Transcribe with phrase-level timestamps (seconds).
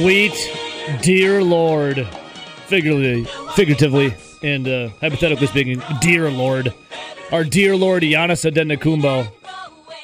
[0.00, 0.50] sweet
[1.02, 2.08] dear Lord,
[2.66, 3.24] figuratively,
[3.54, 6.72] figuratively, and uh, hypothetically speaking, dear Lord,
[7.30, 9.30] our dear Lord Giannis Antetokounmpo.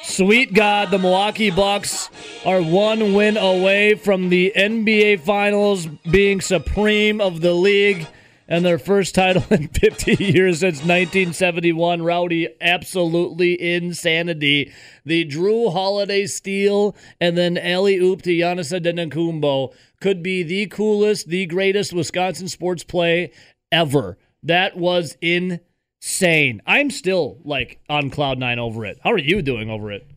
[0.03, 2.11] Sweet God, the Milwaukee Bucks
[2.45, 8.05] are one win away from the NBA Finals, being supreme of the league
[8.49, 12.01] and their first title in 50 years since 1971.
[12.01, 14.73] Rowdy, absolutely insanity.
[15.05, 21.29] The Jrue Holiday steal and then alley oop to Giannis Antetokounmpo could be the coolest,
[21.29, 23.31] the greatest Wisconsin sports play
[23.71, 24.17] ever.
[24.41, 26.61] That was insane.
[26.65, 28.99] I'm still like on cloud nine over it.
[29.03, 30.08] How are you doing over it?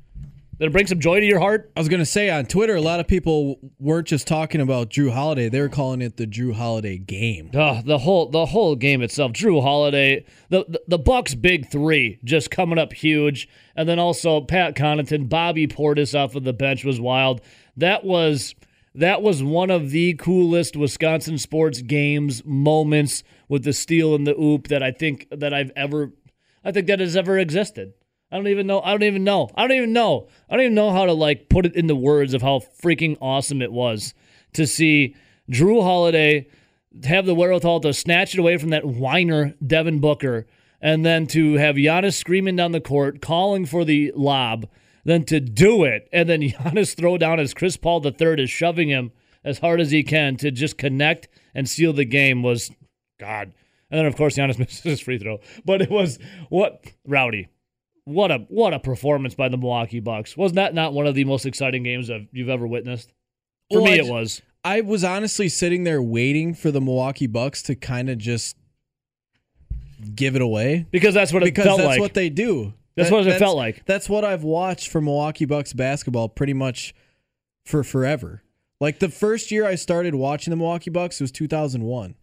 [0.62, 1.72] It bring some joy to your heart?
[1.76, 5.12] I was gonna say on Twitter, a lot of people weren't just talking about Jrue
[5.12, 7.50] Holiday; they were calling it the Jrue Holiday game.
[7.52, 9.32] The whole the whole game itself.
[9.32, 14.40] Jrue Holiday, the, the the Bucks' big three, just coming up huge, and then also
[14.40, 17.40] Pat Connaughton, Bobby Portis off of the bench was wild.
[17.76, 18.54] That was
[18.94, 24.38] that was one of the coolest Wisconsin sports games moments with the steal and the
[24.38, 26.12] oop that I think that I've ever,
[26.64, 27.94] I think that has ever existed.
[28.32, 28.80] I don't even know.
[28.80, 29.50] I don't even know.
[29.54, 30.26] I don't even know.
[30.48, 33.18] I don't even know how to like put it in the words of how freaking
[33.20, 34.14] awesome it was
[34.54, 35.14] to see
[35.50, 36.48] Jrue Holiday
[37.04, 40.46] have the wherewithal to snatch it away from that whiner Devin Booker,
[40.80, 44.66] and then to have Giannis screaming down the court, calling for the lob,
[45.04, 48.88] then to do it, and then Giannis throw down as Chris Paul III is shoving
[48.88, 49.12] him
[49.44, 52.70] as hard as he can to just connect and seal the game was
[53.18, 53.52] God.
[53.90, 55.40] And then of course Giannis misses his free throw.
[55.66, 57.48] But it was what rowdy
[58.04, 60.36] what a what a performance by the Milwaukee Bucks.
[60.36, 63.12] Wasn't that not one of the most exciting games of you've ever witnessed?
[63.70, 64.42] For Well, me, it was.
[64.64, 68.56] I was honestly sitting there waiting for the Milwaukee Bucks to kind of just
[70.14, 72.00] give it away Because that's what it because felt that's like.
[72.00, 72.74] what they do.
[72.96, 73.84] That's That- what it felt like.
[73.86, 76.94] That's what I've watched for Milwaukee Bucks basketball pretty much
[77.64, 78.42] for forever.
[78.80, 82.14] Like the first year I started watching the Milwaukee Bucks was 2001.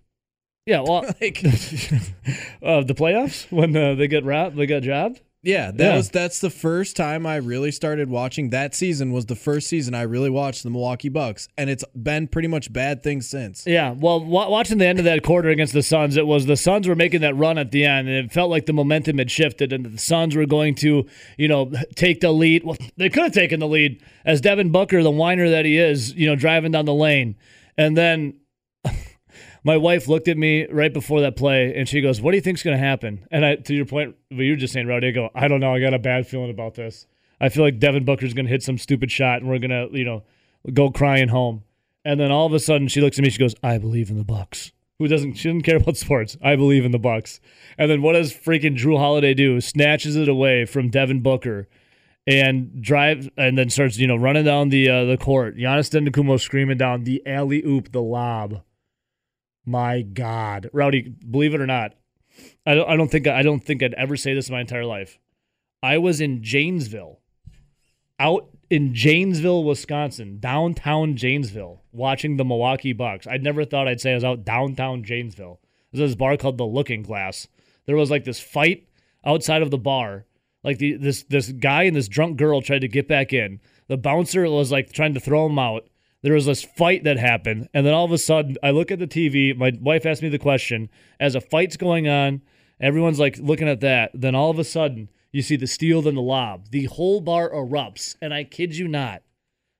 [0.66, 5.22] yeah, well, Like uh, the playoffs when uh, they get wrapped, they got jabbed.
[5.42, 5.96] Yeah, that Yeah.
[5.96, 8.50] was that's the first time I really started watching.
[8.50, 12.28] That season was the first season I really watched the Milwaukee Bucks, and it's been
[12.28, 13.64] pretty much bad things since.
[13.66, 16.58] Yeah, well, wa- watching the end of that quarter against the Suns, it was the
[16.58, 19.32] Suns were making that run at the end, and it felt like the momentum had
[19.32, 21.06] shifted, and the Suns were going to,
[21.38, 22.66] you know, take the lead.
[22.66, 26.14] Well, they could have taken the lead as Devin Booker, the whiner that he is,
[26.16, 27.36] you know, driving down the lane,
[27.78, 28.34] and then
[29.70, 32.42] my wife looked at me right before that play, and she goes, "What do you
[32.42, 35.10] think's going to happen?" And I, to your point, what you were just saying, Rowdy,
[35.10, 35.76] I go, "I don't know.
[35.76, 37.06] I got a bad feeling about this.
[37.40, 39.88] I feel like Devin Booker's going to hit some stupid shot, and we're going to,
[39.96, 40.24] you know,
[40.74, 41.62] go crying home."
[42.04, 43.30] And then all of a sudden, she looks at me.
[43.30, 45.36] She goes, "I believe in the Bucks." Who doesn't?
[45.36, 46.36] She doesn't care about sports.
[46.42, 47.40] I believe in the Bucks.
[47.78, 49.62] And then what does freaking Jrue Holiday do?
[49.62, 51.68] Snatches it away from Devin Booker
[52.26, 55.58] and drives, and then starts, you know, running down the uh, the court.
[55.58, 58.64] Giannis Antetokounmpo screaming down the alley oop, the lob.
[59.70, 61.94] My God, Rowdy, believe it or not,
[62.66, 64.84] I don't, I don't think I don't think I'd ever say this in my entire
[64.84, 65.20] life.
[65.84, 67.20] I was in Janesville,
[68.20, 73.28] out in Janesville, Wisconsin, downtown Janesville, watching the Milwaukee Bucks.
[73.28, 75.60] I'd never thought I'd say I was out downtown Janesville.
[75.92, 77.48] There's this bar called the Looking Glass.
[77.86, 78.88] There was like this fight
[79.24, 80.26] outside of the bar.
[80.64, 83.62] Like the this this guy and this drunk girl tried to get back in.
[83.88, 85.88] The bouncer was like trying to throw him out.
[86.22, 89.00] There was this fight that happened, and then all of a sudden, I look at
[89.00, 89.56] the TV.
[89.56, 92.42] My wife asked me the question as a fight's going on.
[92.82, 94.12] Everyone's like looking at that.
[94.14, 96.72] Then all of a sudden, you see the steal, then the lob.
[96.72, 99.22] The whole bar erupts, and I kid you not,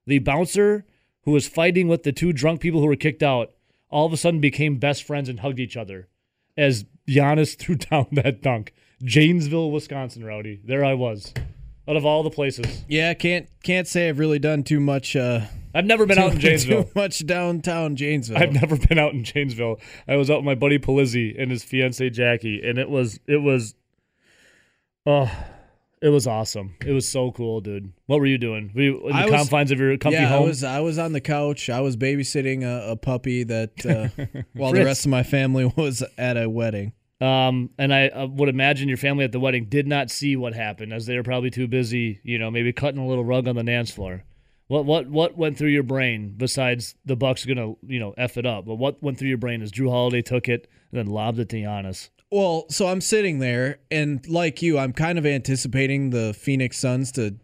[0.06, 0.86] the bouncer
[1.24, 3.52] who was fighting with the two drunk people who were kicked out
[3.90, 6.08] all of a sudden became best friends and hugged each other
[6.56, 8.72] as Giannis threw down that dunk.
[9.02, 10.60] Janesville, Wisconsin, Rowdy.
[10.62, 11.32] There I was,
[11.88, 12.84] out of all the places.
[12.86, 15.16] Yeah, can't can't say I've really done too much.
[15.16, 16.84] Uh, I've never been out in Janesville.
[16.84, 18.38] too much downtown Janesville.
[18.38, 19.78] I've never been out in Janesville.
[20.08, 23.42] I was out with my buddy Palizzi and his fiancee Jackie, and it was it
[23.42, 23.74] was,
[25.06, 25.30] oh,
[26.02, 26.74] it was awesome.
[26.84, 27.92] It was so cool, dude.
[28.06, 28.72] What were you doing?
[28.74, 30.44] Were you in the was- confines of your comfy yeah, home?
[30.44, 31.68] I was I was on the couch.
[31.70, 36.02] I was babysitting a, a puppy that uh, while the rest of my family was
[36.16, 36.92] at a wedding.
[37.20, 40.54] Um, and I uh, would imagine your family at the wedding did not see what
[40.54, 43.56] happened, as they were probably too busy, you know, maybe cutting a little rug on
[43.56, 44.24] the dance floor.
[44.70, 48.46] What what what went through your brain besides the Bucks gonna you know f it
[48.46, 48.66] up?
[48.66, 51.48] But what went through your brain is Jrue Holiday took it and then lobbed it
[51.48, 52.10] to Giannis?
[52.30, 57.10] Well, so I'm sitting there, and like you, I'm kind of anticipating the Phoenix Suns
[57.12, 57.34] to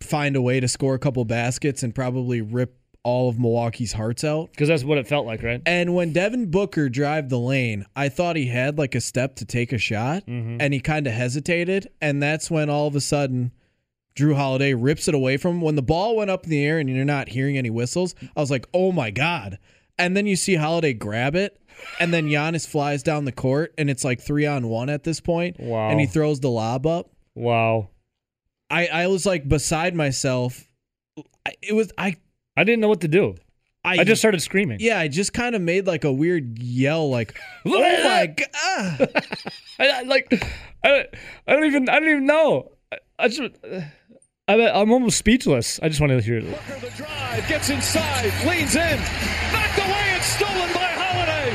[0.00, 4.22] find a way to score a couple baskets and probably rip all of Milwaukee's hearts
[4.22, 4.50] out.
[4.52, 5.60] Because that's what it felt like, right?
[5.66, 9.44] And when Devin Booker drive the lane, I thought he had like a step to
[9.44, 10.58] take a shot, Mm-hmm.
[10.60, 13.50] and he kind of hesitated, and that's when all of a sudden
[14.16, 15.60] Jrue Holiday rips it away from him.
[15.60, 18.40] When the ball went up in the air and you're not hearing any whistles, I
[18.40, 19.58] was like, oh my God.
[19.98, 21.58] And then you see Holiday grab it,
[22.00, 25.20] and then Giannis flies down the court, and it's like three on one at this
[25.20, 25.58] point.
[25.58, 25.88] Wow.
[25.90, 27.10] And he throws the lob up.
[27.34, 27.88] Wow.
[28.70, 30.68] I, I was like beside myself.
[31.46, 32.16] I, it was I
[32.56, 33.36] I didn't know what to do.
[33.84, 34.78] I, I just started screaming.
[34.80, 38.96] yeah I just kind of made like a weird yell like oh my ah!
[38.98, 39.22] god
[39.78, 40.26] I, I like
[40.82, 41.08] I, don't-
[41.46, 42.72] I don't even I don't even know.
[42.92, 43.92] I, I just I,
[44.48, 45.80] I'm almost speechless.
[45.82, 46.44] I just want to hear it.
[46.44, 49.00] Booker the drive, gets inside, leans in,
[49.52, 51.50] knocked away and stolen by Holiday.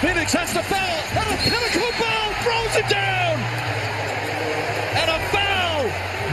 [0.00, 3.38] Phoenix has to foul, and a pinnacle ball throws it down.
[4.98, 5.84] And a foul.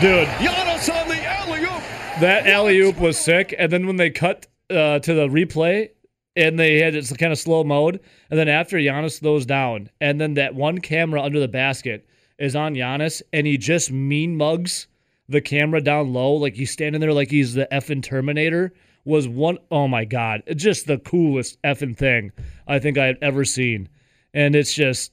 [0.01, 1.83] Dude, Giannis on the alley-oop.
[2.21, 3.53] that alley oop was sick.
[3.55, 5.89] And then when they cut uh, to the replay
[6.35, 7.99] and they had it's kind of slow mode,
[8.31, 12.07] and then after Giannis throws down, and then that one camera under the basket
[12.39, 14.87] is on Giannis, and he just mean mugs
[15.31, 18.73] the camera down low, like he's standing there like he's the effing Terminator.
[19.03, 22.31] Was one oh my god, just the coolest effing thing
[22.67, 23.89] I think I've ever seen,
[24.33, 25.11] and it's just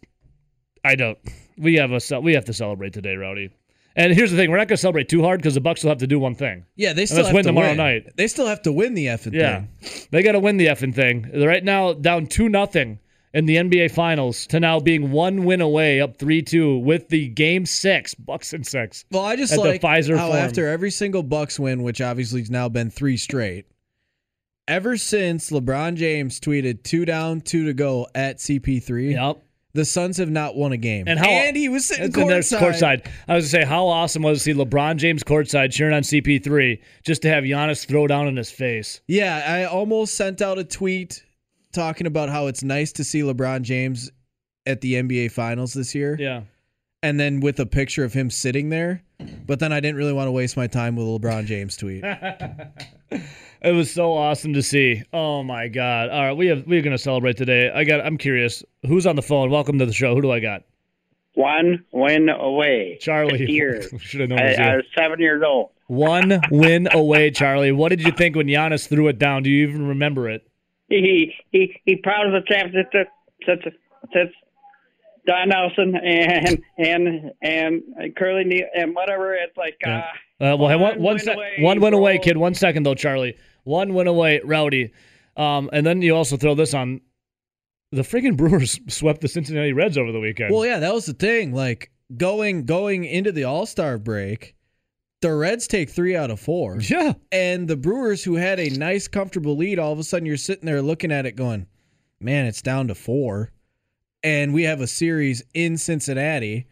[0.84, 1.18] I don't.
[1.56, 3.50] We have a we have to celebrate today, Rowdy.
[3.96, 5.88] And here's the thing: we're not going to celebrate too hard because the Bucks will
[5.88, 6.66] have to do one thing.
[6.76, 7.76] yeah they still have win to tomorrow win.
[7.78, 8.12] night.
[8.16, 10.94] they still have to win the effing Yeah, thing they got to win the effing
[10.94, 11.30] thing.
[11.34, 12.98] Right now, down two nothing
[13.34, 17.28] in the NBA Finals to now being one win away, up three two with the
[17.28, 19.04] Game Six Bucks and six.
[19.10, 20.44] well I just like Fiserv how Forum.
[20.44, 23.66] after every single Bucks win which obviously has now been three straight
[24.66, 29.42] ever since LeBron James tweeted two down two to go at CP3 Yep.
[29.75, 32.26] the Suns have not won a game And how- and he was sitting And then
[32.28, 33.02] there's courtside.
[33.02, 33.10] courtside.
[33.28, 36.80] I was gonna say how awesome was to see LeBron James courtside cheering on CP3
[37.04, 39.00] just to have Giannis throw down in his face.
[39.06, 41.25] Yeah, I almost sent out a tweet
[41.72, 44.10] talking about how it's nice to see LeBron James
[44.66, 46.42] at the NBA Finals this year, Yeah.
[47.02, 49.02] and then with a picture of him sitting there.
[49.46, 52.04] But then I didn't really want to waste my time with a LeBron James tweet.
[53.60, 55.02] It was so awesome to see.
[55.12, 56.10] Oh my god!
[56.10, 57.68] All right, we have we're gonna celebrate today.
[57.74, 58.00] I got.
[58.06, 58.62] I'm curious.
[58.86, 59.50] Who's on the phone?
[59.50, 60.14] Welcome to the show.
[60.14, 60.62] Who do I got?
[61.34, 62.98] one win away.
[63.00, 63.38] Charlie.
[63.38, 63.86] 50 years.
[64.00, 64.38] Should have known.
[64.38, 64.58] I, it was.
[64.60, 65.70] I was seven years old.
[65.88, 67.72] One win away, Charlie.
[67.72, 69.42] What did you think when Giannis threw it down?
[69.42, 70.47] Do you even remember it?
[70.88, 73.08] He he he proud of the championship
[73.46, 73.62] since
[74.12, 74.31] since
[75.26, 79.35] Don Nelson and and and Curly Neal and whatever.
[79.35, 79.99] It's like Yeah.
[80.40, 82.37] uh, Uh, well, hey, one, One one, win sec- away, one win away, kid.
[82.37, 83.37] One second though, Charlie.
[83.64, 84.93] One went away, Rowdy.
[85.37, 87.00] Um, and then you also throw this on.
[87.93, 90.52] The freaking Brewers swept the Cincinnati Reds over the weekend.
[90.55, 91.52] well, yeah, that was the thing.
[91.52, 94.55] Like going going into the All Star break,
[95.20, 99.08] the Reds take three out of four, yeah, and the Brewers, who had a nice,
[99.08, 101.66] comfortable lead, all of a sudden you're sitting there looking at it, going,
[102.20, 103.50] "Man, it's down to four.
[104.24, 106.66] and we have a series in Cincinnati,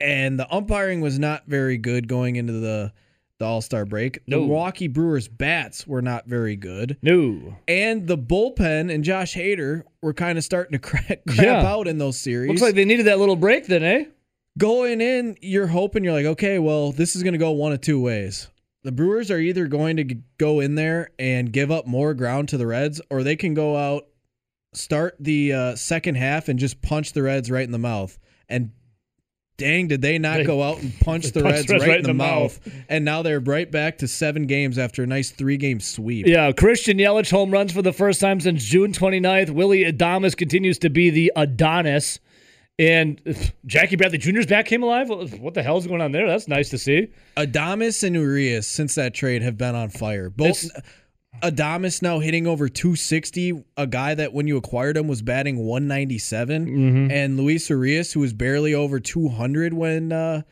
[0.00, 2.92] and the umpiring was not very good going into the
[3.38, 4.14] the All Star break.
[4.26, 4.40] The No.
[4.40, 7.56] Milwaukee Brewers bats were not very good, no.
[7.66, 11.66] and the bullpen and Josh Hader were kind of starting to crack, crap Yeah.
[11.66, 12.48] out in those series.
[12.48, 14.04] Looks like they needed that little break then, eh?
[14.56, 17.80] Going in, you're hoping you're like, okay, well, this is going to go one of
[17.80, 18.48] two ways.
[18.84, 20.04] The Brewers are either going to
[20.38, 23.76] go in there and give up more ground to the Reds, or they can go
[23.76, 24.04] out,
[24.72, 28.16] start the uh, second half, and just punch the Reds right in the mouth.
[28.48, 28.70] And
[29.56, 32.14] dang, did they not They- go out and punch the punched Reds right, in the,
[32.14, 32.60] mouth.
[32.88, 36.26] And now they're right back to seven games after a nice three game sweep.
[36.28, 39.50] Yeah, Christian Yelich home runs for the first time since June 29th.
[39.50, 42.20] Willy Adames continues to be the Adonis.
[42.78, 43.20] And
[43.66, 45.08] Jackie Bradley Jr.'s back came alive.
[45.08, 46.26] What the hell's going on there?
[46.26, 47.08] That's nice to see.
[47.36, 50.28] Adames and Urias since that trade have been on fire.
[50.30, 50.82] Both It's-
[51.42, 56.66] Adames now hitting over 260, a guy that when you acquired him was batting 197,
[56.66, 57.10] Mm-hmm.
[57.10, 60.42] and Luis Urias, who was barely over 200 when uh,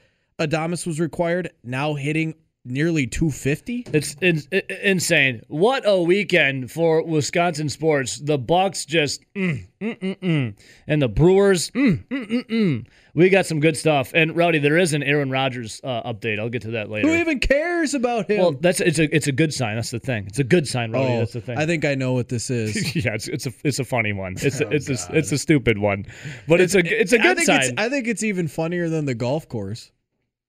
[0.41, 3.87] Adames was required, now hitting nearly 250.
[3.93, 5.43] It's, it's i- insane.
[5.49, 8.19] What a weekend for Wisconsin sports.
[8.19, 10.55] The Bucks just mm, mm, mm, mm.
[10.87, 11.71] and the Brewers.
[11.73, 12.87] Mm, mm.
[13.15, 14.13] We got some good stuff.
[14.15, 16.39] And Rowdy, there is an Aaron Rodgers uh, update.
[16.39, 17.09] I'll get to that later.
[17.09, 18.39] Who even cares about him?
[18.39, 19.77] well, that's it's a it's a good sign.
[19.77, 20.27] That's the thing.
[20.27, 21.13] It's a good sign, Rowdy.
[21.13, 21.59] oh, that's the thing.
[21.59, 22.97] I think I know what this is.
[23.05, 24.37] yeah, it's, it's a it's a funny one.
[24.41, 26.07] It's a, it's a it's a stupid one,
[26.49, 27.61] but it's, a it's a I good think sign.
[27.63, 29.91] It's, I think it's even funnier than the golf course.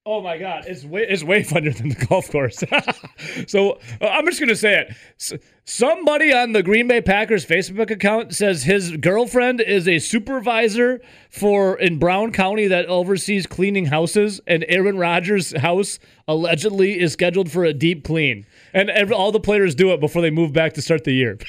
[0.06, 2.64] Oh my god, it's way it's way funnier than the golf course.
[3.48, 4.96] so uh, I'm just gonna say it.
[5.20, 5.34] S-
[5.66, 11.80] somebody on the Green Bay Packers Facebook account says his girlfriend is a supervisor for
[11.80, 17.64] in Brown County that oversees cleaning houses, and Aaron Rodgers' house allegedly is scheduled for
[17.64, 20.82] a deep clean, and every, all the players do it before they move back to
[20.82, 21.38] start the year.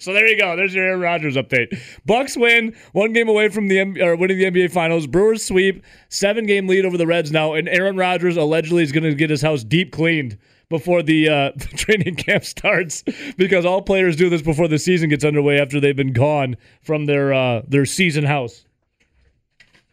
[0.00, 0.56] So there you go.
[0.56, 1.78] There's your Aaron Rodgers update.
[2.06, 5.06] Bucks win, one game away from the or winning the NBA Finals.
[5.06, 9.04] Brewers sweep, seven game lead over the Reds now, and Aaron Rodgers allegedly is going
[9.04, 10.38] to get his house deep cleaned
[10.70, 13.04] before the uh, training camp starts
[13.36, 17.04] because all players do this before the season gets underway after they've been gone from
[17.04, 18.64] their uh, their season house,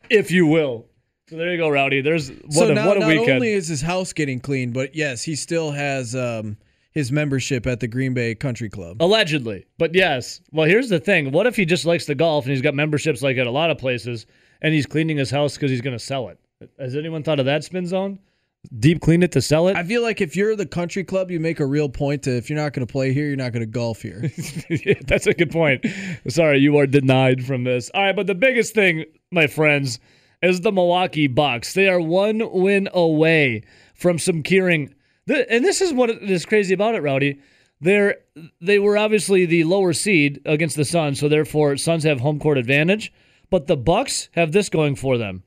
[0.09, 0.85] if you will.
[1.29, 1.99] So there you go, Rowdy.
[1.99, 3.31] There's what so a, now, what a not weekend.
[3.31, 6.55] only is his house getting clean, but yes, he still has um,
[6.91, 9.01] his membership at the Green Bay Country Club.
[9.01, 9.65] Allegedly.
[9.77, 10.41] But yes.
[10.51, 11.31] Well, here's the thing.
[11.31, 13.69] What if he just likes the golf and he's got memberships like at a lot
[13.69, 14.25] of places
[14.61, 16.39] and he's cleaning his house because he's going to sell it?
[16.79, 18.19] Has anyone thought of that spin zone?
[18.79, 19.77] Deep clean it to sell it?
[19.77, 22.49] I feel like if you're the country club, you make a real point to if
[22.49, 24.29] you're not going to play here, you're not going to golf here.
[24.69, 25.85] Yeah, That's a good point.
[26.27, 27.89] Sorry, you are denied from this.
[27.93, 29.99] All right, but the biggest thing, my friends,
[30.41, 31.73] is the Milwaukee Bucks.
[31.73, 33.63] They are one win away
[33.95, 34.93] from securing.
[35.27, 37.39] The, and this is what is crazy about it, Rowdy.
[37.79, 38.15] They're
[38.59, 42.57] they were obviously the lower seed against the Suns, so therefore Suns have home court
[42.57, 43.13] advantage.
[43.49, 45.43] But the Bucks have this going for them: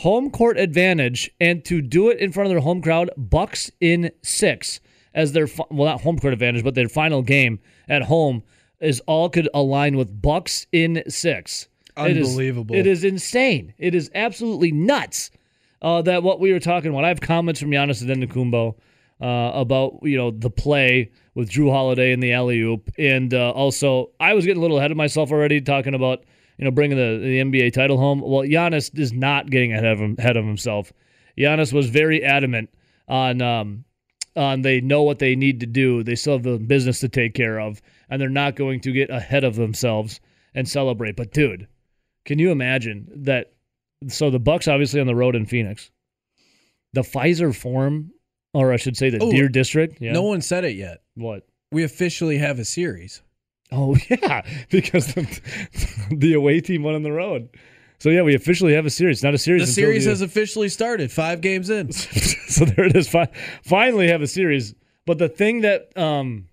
[0.00, 4.10] home court advantage, and to do it in front of their home crowd, Bucks in
[4.22, 4.80] six
[5.14, 8.42] as their well not home court advantage, but their final game at home
[8.80, 11.68] is all could align with Bucks in six.
[11.96, 12.74] It is- Unbelievable.
[12.74, 13.74] it is insane.
[13.78, 15.30] It is absolutely nuts.
[15.80, 17.04] Uh, that what we were talking about.
[17.04, 18.76] I have comments from Giannis Antetokounmpo
[19.22, 23.50] uh, about you know the play with Jrue Holiday and the alley oop, and uh,
[23.52, 26.24] also I was getting a little ahead of myself already talking about
[26.58, 28.20] you know bringing the, the NBA title home.
[28.20, 30.92] Well, Giannis is not getting ahead of him, ahead of himself.
[31.38, 32.70] Giannis was very adamant
[33.06, 33.84] on um,
[34.34, 36.02] on they know what they need to do.
[36.02, 39.08] They still have the business to take care of, and they're not going to get
[39.08, 40.20] ahead of themselves
[40.52, 41.14] and celebrate.
[41.14, 41.68] But dude,
[42.24, 43.52] can you imagine that?
[44.08, 45.92] So the Bucks obviously on the road in Phoenix.
[46.92, 48.10] The Fiserv Forum,
[48.54, 50.00] or I should say the Oh, Deer District.
[50.00, 50.12] Yeah.
[50.12, 51.02] No one said it yet.
[51.14, 51.46] What?
[51.70, 53.22] We officially have a series.
[53.70, 55.40] Oh yeah, because the,
[56.10, 57.48] the away team won on the road.
[57.98, 59.22] So yeah, we officially have a series.
[59.22, 59.62] Not a series.
[59.62, 61.12] The until series has officially started.
[61.12, 61.92] Five games in.
[61.92, 63.08] so there it is.
[63.08, 63.30] Fi-
[63.62, 64.74] finally have a series.
[65.06, 66.48] But the thing that um,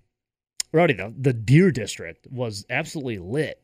[0.72, 3.60] Rowdy, the, the Deer District was absolutely lit.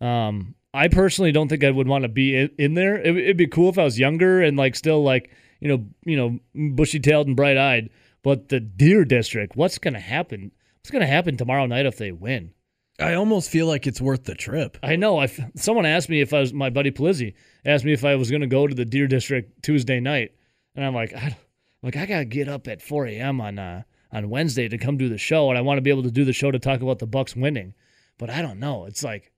[0.00, 2.96] Um, I personally don't think I would want to be in, in there.
[2.96, 6.16] It, it'd be cool if I was younger and like still like you know you
[6.16, 6.38] know
[6.74, 7.90] bushy tailed and bright eyed.
[8.22, 10.52] But the Deer District, what's gonna happen?
[10.80, 12.52] What's gonna happen tomorrow night if they win?
[12.98, 14.76] I almost feel like it's worth the trip.
[14.82, 15.18] I know.
[15.18, 18.30] I someone asked me if I was my buddy Pelizzi asked me if I was
[18.30, 20.32] going to go to the Deer District Tuesday night,
[20.74, 21.36] and I'm like, I, I'm
[21.82, 23.40] like I gotta get up at 4 a.m.
[23.40, 26.02] on uh, on Wednesday to come do the show, and I want to be able
[26.02, 27.74] to do the show to talk about the Bucks winning,
[28.18, 28.84] but I don't know.
[28.84, 29.29] It's like,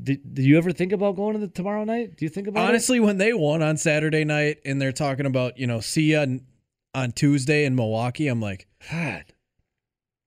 [0.00, 2.16] did, did you ever think about going to the tomorrow night?
[2.16, 5.58] Do you think about Honestly, when they won on Saturday night and they're talking about,
[5.58, 6.46] you know, see ya n-
[6.94, 8.66] on Tuesday in Milwaukee, I'm like.
[8.90, 9.24] God,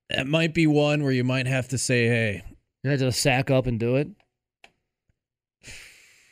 [0.09, 2.43] that might be one where you might have to say, hey,
[2.83, 4.09] you had to sack up and do it.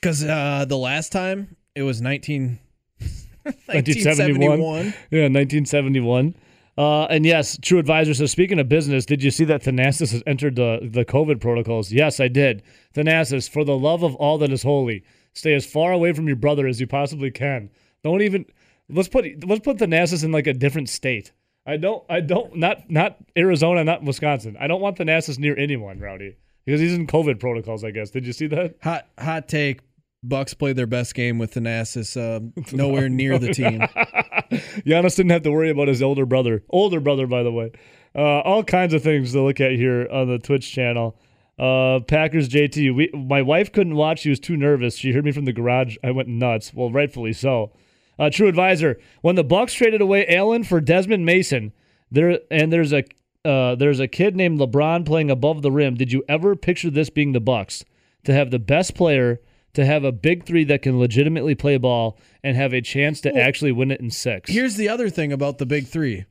[0.02, 2.60] because uh, the last time it was 19,
[3.44, 4.60] 1971.
[4.60, 4.86] 1971.
[5.12, 6.36] Yeah, 1971.
[6.80, 10.24] Uh, and yes, True Advisor says, speaking of business, did you see that Thanasis has
[10.26, 11.92] entered the, the COVID protocols?
[11.92, 12.64] Yes, I did.
[12.96, 16.38] Thanasis, for the love of all that is holy, stay as far away from your
[16.38, 17.70] brother as you possibly can.
[18.02, 18.46] Don't even
[18.88, 21.34] let's put let's put Thanasis in like a different state.
[21.66, 24.56] I don't I don't not not Arizona, not Wisconsin.
[24.58, 26.38] I don't want Thanasis near anyone, Rowdy.
[26.66, 28.10] Because he's in COVID protocols, I guess.
[28.10, 28.76] Did you see that?
[28.84, 29.82] Hot hot take.
[30.22, 32.40] Bucks played their best game with Thanasis uh,
[32.76, 33.80] nowhere near the team.
[34.86, 36.64] Giannis didn't have to worry about his older brother.
[36.70, 37.72] Older brother, by the way.
[38.16, 41.16] Uh, all kinds of things to look at here on the Twitch channel.
[41.58, 42.96] Uh, Packers JT.
[42.96, 44.20] We, my wife couldn't watch.
[44.20, 44.96] She was too nervous.
[44.96, 45.98] She heard me from the garage.
[46.04, 46.74] I went nuts.
[46.74, 47.72] Well, rightfully so.
[48.18, 49.00] Uh, True advisor.
[49.22, 51.72] When the Bucks traded away Allen for Desmond Mason,
[52.12, 53.04] there and there's a
[53.46, 55.96] uh, there's a kid named LeBron playing above the rim.
[55.96, 57.86] Did you ever picture this being the Bucks
[58.26, 59.40] to have the best player?
[59.74, 63.36] To have a big three that can legitimately play ball and have a chance to
[63.36, 64.50] actually win it in six.
[64.52, 66.26] Here's the other thing about the big three.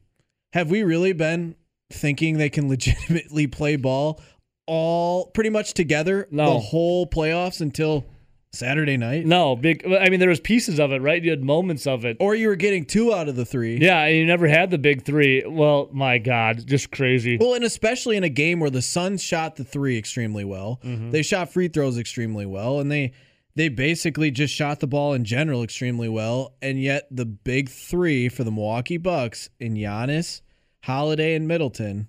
[0.54, 1.54] Have we really been
[1.90, 4.21] thinking they can legitimately play ball
[4.66, 6.54] all pretty much together No.
[6.54, 8.04] the whole playoffs until
[8.52, 9.25] Saturday night?
[9.25, 9.87] No, big.
[9.87, 11.23] I mean, there was pieces of it, right?
[11.23, 12.16] You had moments of it.
[12.18, 13.78] Or you were getting two out of the three.
[13.78, 15.45] Yeah, and you never had the big three.
[15.47, 17.37] Well, my God, just crazy.
[17.38, 21.11] Well, and especially in a game where the Suns shot the three extremely well, Mm-hmm.
[21.12, 23.12] they shot free throws extremely well, and they
[23.59, 26.55] they basically just shot the ball in general extremely well.
[26.62, 30.43] And yet, the big three for the Milwaukee Bucks in Giannis,
[30.85, 32.07] Holiday, and Middleton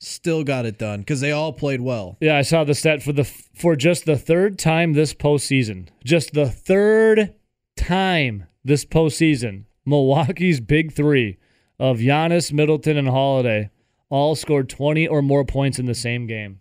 [0.00, 2.16] still got it done because they all played well.
[2.18, 5.88] Yeah, I saw the stat for the for just the third time this postseason.
[6.02, 7.34] Just the third
[7.76, 11.36] time this postseason, Milwaukee's big three
[11.78, 13.68] of Giannis, Middleton, and Holiday
[14.08, 16.60] all scored twenty or more points in the same game.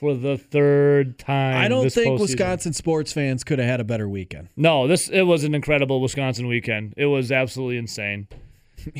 [0.00, 1.56] For the third time.
[1.56, 2.20] I don't think postseason.
[2.20, 4.48] Wisconsin sports fans could have had a better weekend.
[4.56, 6.94] No, this it was an incredible Wisconsin weekend.
[6.96, 8.26] It was absolutely insane.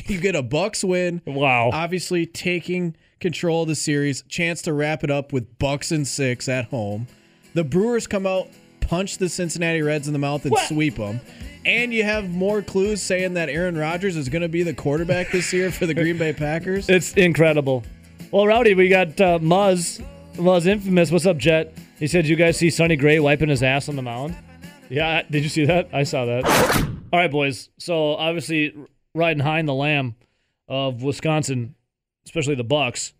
[0.05, 1.71] You get a Bucks win, Wow.
[1.73, 6.47] obviously taking control of the series, chance to wrap it up with Bucks and six
[6.47, 7.07] at home.
[7.55, 8.47] The Brewers come out,
[8.81, 10.67] punch the Cincinnati Reds in the mouth, and What?
[10.67, 11.19] sweep them.
[11.65, 15.31] And you have more clues saying that Aaron Rodgers is going to be the quarterback
[15.31, 16.87] this year for the Green Bay Packers.
[16.89, 17.83] It's incredible.
[18.31, 19.99] Well, Rowdy, we got uh, Muzz.
[20.41, 21.11] Muzz Infamous.
[21.11, 21.77] What's up, Jet?
[21.99, 24.35] He said, You guys see Sonny Gray wiping his ass on the mound?
[24.89, 25.89] Yeah, did you see that?
[25.93, 26.45] I saw that.
[27.13, 27.69] All right, boys.
[27.77, 28.73] So, obviously,
[29.13, 30.15] riding high in the lamb
[30.67, 31.75] of Wisconsin,
[32.25, 33.13] especially the Bucks.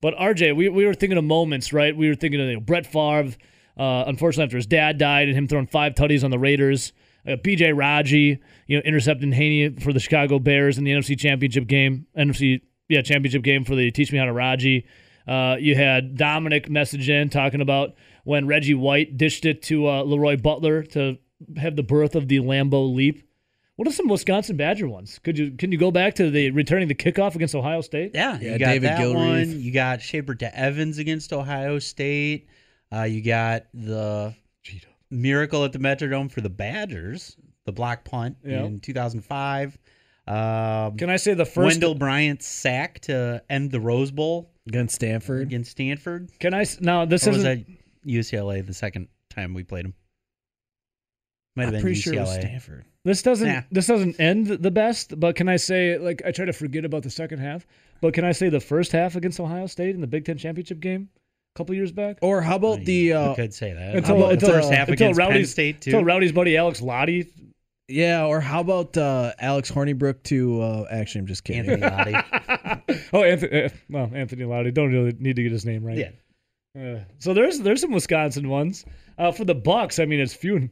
[0.00, 1.94] But, RJ, we, we were thinking of moments, right?
[1.94, 3.36] We were thinking of you know, Brett Favre,
[3.76, 6.94] uh, unfortunately, after his dad died, and him throwing five tutties on the Raiders.
[7.26, 11.66] Uh, BJ Raji, you know, intercepting Hanie for the Chicago Bears in the NFC Championship
[11.66, 12.06] game.
[12.16, 14.86] NFC, yeah, championship game for the Teach Me How to Raji.
[15.26, 20.02] Uh, you had Dominic message in talking about when Reggie White dished it to uh,
[20.02, 21.18] Leroy Butler to
[21.56, 23.22] have the birth of the Lambeau leap.
[23.76, 25.18] What are some Wisconsin Badger ones?
[25.18, 28.12] Could you can you go back to the returning the kickoff against Ohio State?
[28.14, 29.14] Yeah, Yeah, you got David that Gilreath.
[29.14, 29.60] one.
[29.60, 32.48] You got Schabert to Evans against Ohio State.
[32.92, 34.34] Uh, you got the
[35.10, 38.64] miracle at the Metrodome for the Badgers, the block punt Yeah.
[38.64, 39.78] in 2005.
[40.26, 41.66] Um, Can I say the first?
[41.74, 45.42] Wendell Bryant sack to end the Rose Bowl Against Stanford.
[45.42, 46.30] against Stanford.
[46.38, 47.04] Can I s- now?
[47.04, 47.66] This Or was isn't.
[47.66, 49.94] that UCLA the second time we played them?
[51.56, 52.02] Might have I'm been pretty UCLA.
[52.02, 52.84] sure it was Stanford.
[53.04, 53.62] This doesn't Nah.
[53.70, 57.02] this doesn't end the best, but can I say like I try to forget about
[57.02, 57.66] the second half,
[58.00, 60.78] but can I say the first half against Ohio State in the Big Ten championship
[60.80, 61.08] game
[61.54, 62.18] a couple years back?
[62.22, 63.96] Or how about You the uh, could say that.
[63.96, 65.90] Until- How about until- the first half until against Penn Rowdy's- State too.
[65.90, 67.28] Until Rowdy's buddy Alex Lotti.
[67.92, 71.82] Yeah, or how about uh, Alex Hornibrook to uh, actually I'm just kidding.
[71.82, 73.08] Anthony Lotti.
[73.12, 73.64] oh, Anthony.
[73.64, 74.72] Uh, well, Anthony Lotti.
[74.72, 75.98] Don't really need to get his name right.
[75.98, 76.10] Yeah.
[76.74, 78.86] Uh, so there's there's some Wisconsin ones
[79.18, 79.98] uh, for the Bucks.
[79.98, 80.70] I mean, it's few.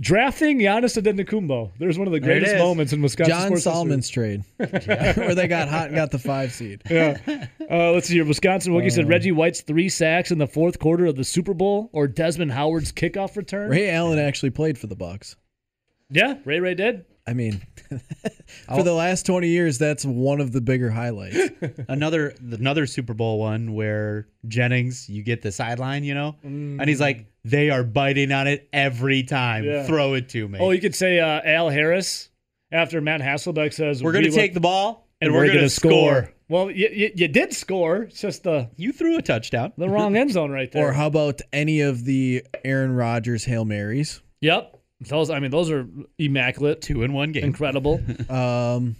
[0.00, 1.72] Drafting Giannis Antetokounmpo.
[1.78, 3.72] There's one of the greatest moments in Wisconsin John sports history.
[3.72, 6.82] Salmons trade, where they got hot and got the five seed.
[6.88, 7.18] Yeah.
[7.70, 8.24] Uh, let's see here.
[8.24, 11.90] Wisconsin Wookie said Reggie White's three sacks in the fourth quarter of the Super Bowl
[11.92, 13.68] or Desmond Howard's kickoff return.
[13.68, 15.36] Ray Allen actually played for the Bucks.
[16.12, 17.04] Yeah, Ray Ray did.
[17.26, 17.62] I mean,
[18.68, 21.38] for the last 20 years, that's one of the bigger highlights.
[21.88, 27.00] another another Super Bowl one where Jennings, you get the sideline, you know, and he's
[27.00, 29.64] like, they are biting on it every time.
[29.64, 29.86] Yeah.
[29.86, 30.58] Throw it to me.
[30.60, 32.28] Oh, you could say uh, Al Harris
[32.72, 36.32] after Matt Hasselbeck says, we're gonna "We take the ball and, we're, gonna, score.
[36.48, 38.02] Well, you, you, you did score.
[38.04, 39.72] It's just the, You threw a touchdown.
[39.78, 40.88] the wrong end zone right there.
[40.88, 44.20] or how about any of the Aaron Rodgers Hail Marys?
[44.40, 44.81] Yep.
[45.08, 45.86] Those, I mean, those are
[46.18, 47.44] immaculate, Two in one game.
[47.44, 48.00] incredible.
[48.30, 48.96] Um,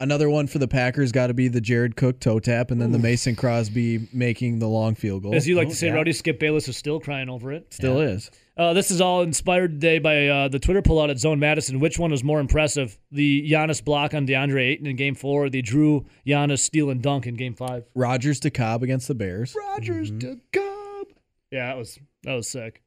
[0.00, 2.92] another one for the Packers got to be the Jared Cook toe tap, and then
[2.92, 5.34] the Mason Crosby making the long field goal.
[5.34, 5.94] As you like Oh, to say, yeah.
[5.94, 7.72] Rowdy Skip Bayless is still crying over it.
[7.72, 8.30] Still is.
[8.56, 11.78] Uh, this is all inspired today by uh, the Twitter pullout at Zone Madison.
[11.78, 12.98] Which one was more impressive?
[13.12, 17.00] The Giannis block on DeAndre Ayton in Game Four, or the Jrue Giannis steal and
[17.00, 17.84] dunk in Game Five?
[17.94, 19.54] Rodgers to Cobb against the Bears.
[19.56, 21.06] Rodgers to Cobb.
[21.52, 22.82] Yeah, that was that was sick.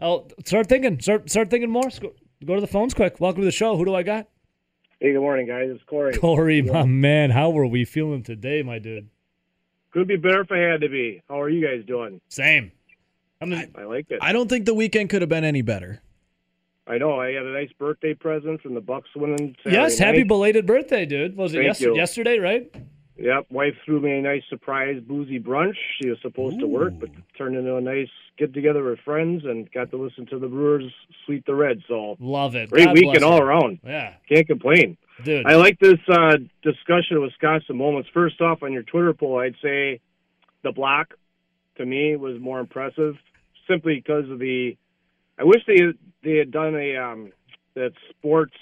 [0.00, 1.00] Oh, start thinking.
[1.00, 1.88] Start start thinking more.
[2.00, 2.12] Go,
[2.44, 3.18] go to the phones quick.
[3.18, 3.76] Welcome to the show.
[3.76, 4.28] Who do I got?
[5.00, 5.68] Hey, good morning, guys.
[5.70, 6.14] It's Corey.
[6.16, 7.30] Corey, my man.
[7.30, 9.08] How were we feeling today, my dude?
[9.92, 11.22] Could be better if I had to be.
[11.28, 12.20] How are you guys doing?
[12.28, 12.72] Same.
[13.40, 14.18] I'm the, I like it.
[14.22, 16.02] I don't think the weekend could have been any better.
[16.86, 17.18] I know.
[17.18, 19.56] I had a nice birthday present from the Bucks winning.
[19.62, 20.28] Saturday yes, happy night.
[20.28, 21.36] belated birthday, dude.
[21.36, 21.96] Was it Thank yes, you.
[21.96, 22.74] yesterday, right?
[23.18, 23.46] Yep.
[23.50, 25.74] Wife threw me a nice surprise boozy brunch.
[26.00, 29.70] She was supposed to work, but turned into a nice get together with friends and
[29.72, 30.84] got to listen to the Brewers
[31.24, 31.80] sweep the Reds.
[31.88, 32.68] So Love it.
[32.70, 33.78] great God weekend all around.
[33.82, 34.98] Yeah, Can't complain.
[35.24, 35.46] dude.
[35.46, 38.10] I like this uh, discussion of Wisconsin moments.
[38.12, 40.00] First off, on your Twitter poll, I'd say
[40.62, 41.14] the block
[41.78, 43.14] to me was more impressive,
[43.68, 44.76] simply because of the.
[45.38, 45.78] I wish they
[46.22, 47.32] they had done a um,
[47.74, 48.54] that sports.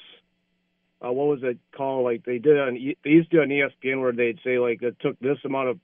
[1.05, 2.05] Uh, what was it called?
[2.05, 4.81] Like they did on E- they used to do on ESPN where they'd say like
[4.83, 5.79] it took this amount of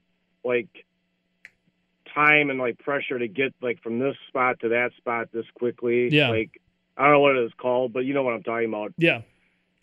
[0.44, 0.68] like
[2.14, 6.08] time and like pressure to get like from this spot to that spot this quickly.
[6.10, 6.30] Yeah.
[6.30, 6.60] Like
[6.96, 8.92] I don't know what it was called, but you know what I'm talking about.
[8.98, 9.22] yeah,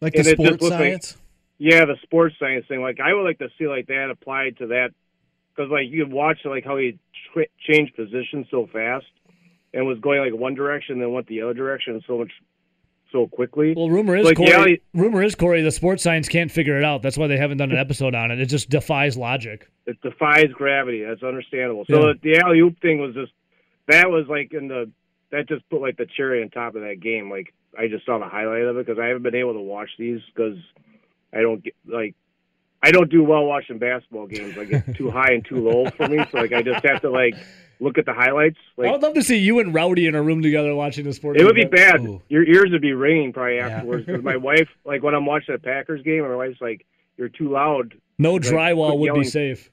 [0.02, 1.18] Like the And it just sports looked like- science.
[1.60, 2.82] Yeah, the sports science thing.
[2.82, 4.90] Like I would like to see like that applied to that
[5.56, 7.00] because like you could watch like how he
[7.34, 9.08] tr- changed position so fast
[9.74, 12.32] and was going like one direction then went the other direction so much
[13.12, 13.74] so quickly.
[13.76, 14.50] Well, rumor is Like, Corey.
[14.50, 15.62] yeah, he- rumor is Corey.
[15.62, 17.02] The sports science can't figure it out.
[17.02, 18.40] That's why they haven't done an episode on it.
[18.40, 19.68] It just defies logic.
[19.86, 21.04] it defies gravity.
[21.04, 21.86] That's understandable.
[21.90, 22.14] So Yeah.
[22.22, 23.32] the alley oop thing was just
[23.88, 24.92] that was like in the
[25.32, 27.30] that just put like the cherry on top of that game.
[27.30, 29.90] Like I just saw the highlight of it because I haven't been able to watch
[29.98, 30.58] these because
[31.34, 32.16] I don't get like
[32.88, 34.56] I I don't do well watching basketball games.
[34.56, 36.24] Like it's too high and too low for me.
[36.32, 37.36] So like I just have to like
[37.80, 38.58] look at the highlights.
[38.82, 41.38] I would love to see you and Rowdy in a room together watching the sport.
[41.38, 42.00] it would be bad.
[42.02, 42.22] Ooh.
[42.30, 44.06] Your ears would be ringing probably afterwards.
[44.06, 46.86] Because my wife, like when I'm watching a Packers game, my wife's like,
[47.18, 49.70] "You're too loud." No Like, drywall quit would be safe.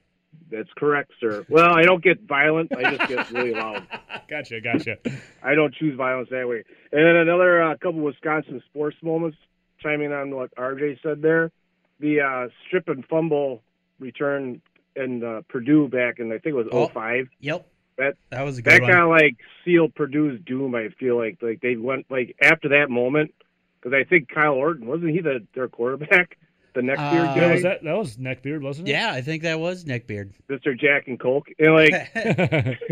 [0.51, 1.45] That's correct, sir.
[1.49, 2.75] Well, I don't get violent.
[2.75, 3.87] I just get really loud.
[4.27, 4.97] Gotcha, gotcha.
[5.43, 6.63] I don't choose violence that way.
[6.91, 9.37] And then another uh, couple Wisconsin sports moments,
[9.79, 11.51] chiming on what RJ said there.
[11.99, 13.63] The uh, strip and fumble
[13.99, 14.61] return
[14.95, 16.87] in uh, Purdue back in I think it was Oh.
[16.87, 17.27] 05.
[17.39, 17.67] Yep.
[17.97, 20.75] That- that was a good That kind of like sealed Purdue's doom.
[20.75, 23.33] I feel like like they went like after that moment
[23.79, 26.37] because I think Kyle Orton wasn't he the their quarterback,
[26.73, 28.91] the next year Uh, Yeah, guy, was that that was neckbeard, wasn't it?
[28.91, 30.33] yeah, I think that was neckbeard.
[30.49, 30.77] Mr.
[30.77, 31.93] Jack and Coke, and like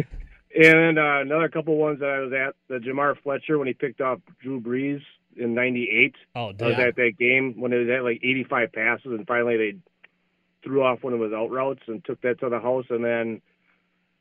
[0.55, 3.73] And then uh, another couple ones that I was at, the Jamar Fletcher when he
[3.73, 5.01] picked off Drew Brees
[5.37, 6.15] in '98.
[6.35, 9.57] oh, I was at that game when it was at like 85 passes, and finally
[9.57, 9.73] they
[10.63, 12.85] threw off one of his out routes and took that to the house.
[12.89, 13.41] And then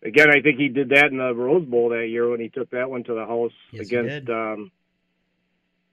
[0.03, 2.71] again, I think he did that in the Rose Bowl that year when he took
[2.71, 4.71] that one to the house Yes, against um,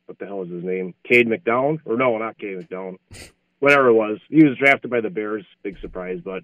[0.07, 0.95] what the hell is his name?
[1.03, 2.97] Cade McNown or no, not Cade McNown,
[3.59, 4.17] whatever it was.
[4.29, 5.45] He was drafted by the Bears.
[5.61, 6.43] Big surprise, but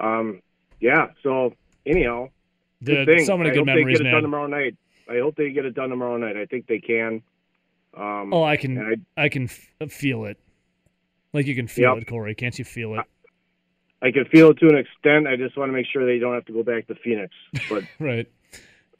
[0.00, 0.40] um,
[0.80, 1.08] yeah.
[1.22, 1.52] So
[1.84, 2.30] anyhow,
[2.82, 3.26] Dude, good thing.
[3.26, 4.76] so many I good hope memories, they get it done tomorrow night.
[5.10, 6.36] I hope they get it done tomorrow night.
[6.36, 7.22] I think they can.
[7.96, 10.38] Um, Oh, I can, and I, can f- feel it.
[11.32, 12.02] Like you can feel Yep.
[12.02, 12.34] it, Corey.
[12.34, 13.00] Can't you feel it?
[14.02, 15.26] I, I can feel it to an extent.
[15.26, 17.32] I just want to make sure they don't have to go back to Phoenix.
[17.68, 18.26] But Right.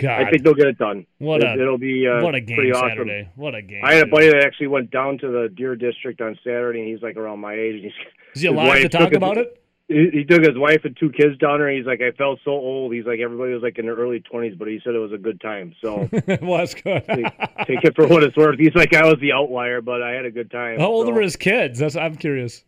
[0.01, 1.07] I think they'll get it done.
[1.18, 2.88] what it, a it'll be uh, what a game pretty awesome.
[2.90, 3.31] Saturday.
[3.35, 3.81] What a game.
[3.85, 6.88] I had a buddy that actually went down to the Deer District on Saturday, and
[6.88, 7.74] he's like around my age.
[7.74, 7.92] And he's,
[8.37, 9.61] Is he alive to talk took his- about it?
[9.88, 11.68] He, he took his wife and two kids down there.
[11.68, 12.92] And he's like, I felt so old.
[12.92, 15.18] He's like, everybody was like in their early twenties, but he said it was a
[15.18, 15.74] good time.
[15.83, 16.09] So
[16.42, 17.05] well, that's good.
[17.66, 18.59] take it for what it's worth.
[18.59, 20.79] He's like, I was the outlier, but I had a good time.
[20.79, 21.79] How old so, were his kids?
[21.79, 22.64] That's I'm curious.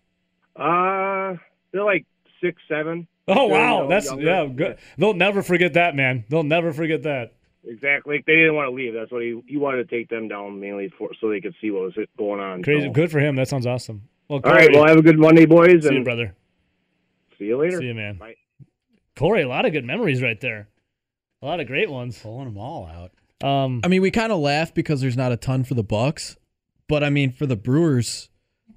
[0.57, 1.35] Uh,
[1.73, 2.07] they're like
[2.41, 3.07] six, seven.
[3.29, 4.25] Oh wow, that's younger.
[4.25, 4.79] yeah, good.
[4.99, 6.25] They'll never forget that, man.
[6.29, 7.35] They'll never forget that.
[7.65, 8.25] Exactly.
[8.27, 8.95] They didn't want to leave.
[8.95, 11.71] That's what he he wanted to take them down mainly for so they could see
[11.71, 12.63] what was going on.
[12.63, 13.37] Crazy, So- good for him.
[13.37, 14.03] That sounds awesome.
[14.29, 14.71] Well, All right.
[14.73, 16.37] Well, have a good Monday, boys, see you, brother.
[17.41, 17.79] See you later.
[17.81, 18.17] See you, man.
[18.19, 18.35] Bye.
[19.17, 20.69] Corey, a lot of good memories right there.
[21.43, 22.19] A lot of great ones.
[22.19, 23.11] Pulling them all out.
[23.47, 26.37] Um, I mean, we kind of laugh because there's not a ton for the Bucks,
[26.89, 28.29] but I mean, for the Brewers,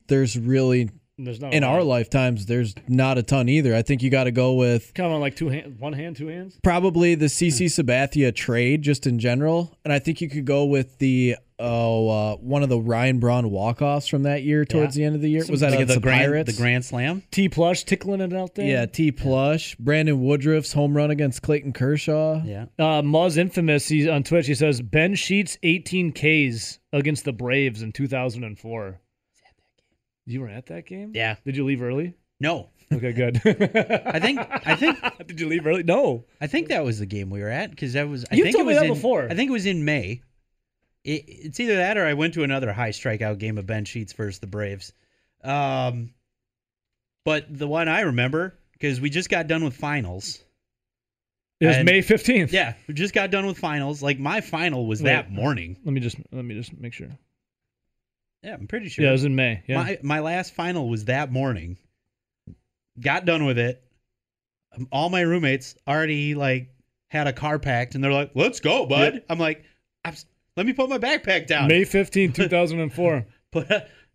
[0.08, 3.76] there's really there's not in our lifetimes there's not a ton either.
[3.76, 6.28] I think you got to go with Kind of like two hand, one hand, two
[6.28, 6.58] hands.
[6.64, 10.98] probably the CC Sabathia trade just in general, and I think you could go with
[11.00, 15.16] the oh uh, one of the Ryan Braun walk-offs from that year towards the end
[15.16, 15.44] of the year.
[15.50, 16.52] Was that the, against the, grand, Pirates?
[16.52, 17.24] The Grand Slam.
[17.32, 18.68] T plush tickling it out there.
[18.68, 22.44] yeah, T Plush, Brandon Woodruff's home run against Clayton Kershaw.
[22.44, 22.66] Yeah.
[22.78, 24.48] Uh, Muzz Infamous, he's on Twitch.
[24.48, 29.00] He says Ben Sheets 18 Ks against the Braves in 2004.
[30.26, 31.12] You were at that game?
[31.14, 31.36] Yeah.
[31.46, 32.14] Did you leave early?
[32.40, 32.70] No.
[32.92, 33.38] Okay, good.
[34.06, 35.84] I think I think Did you leave early?
[35.84, 36.26] No.
[36.40, 38.26] I think that was the game we were at because that was.
[38.32, 39.26] I You've think told it me that in, before.
[39.30, 40.22] I think it was in May.
[41.04, 44.14] It, it's either that or I went to another high strikeout game of Ben Sheets
[44.14, 44.94] versus the Braves.
[45.44, 46.14] Um,
[47.26, 50.44] but the one I remember because we just got done with finals.
[51.60, 52.52] It was And- May 15th.
[52.52, 54.02] Yeah, we just got done with finals.
[54.02, 55.78] Like my final was that morning.
[55.86, 57.08] Let me just let me just make sure.
[58.42, 59.04] Yeah, I'm pretty sure.
[59.06, 59.64] Yeah, it was in May.
[59.68, 59.78] Yeah.
[59.78, 61.78] My my last final was that morning.
[63.00, 63.82] Got done with it.
[64.92, 66.70] All my roommates already like
[67.10, 69.64] had a car packed, and they're like, "Let's go, bud." I'm like,
[70.04, 70.16] I'm,
[70.58, 73.26] "Let me put my backpack down." May 15th, 2004.
[73.52, 73.68] Put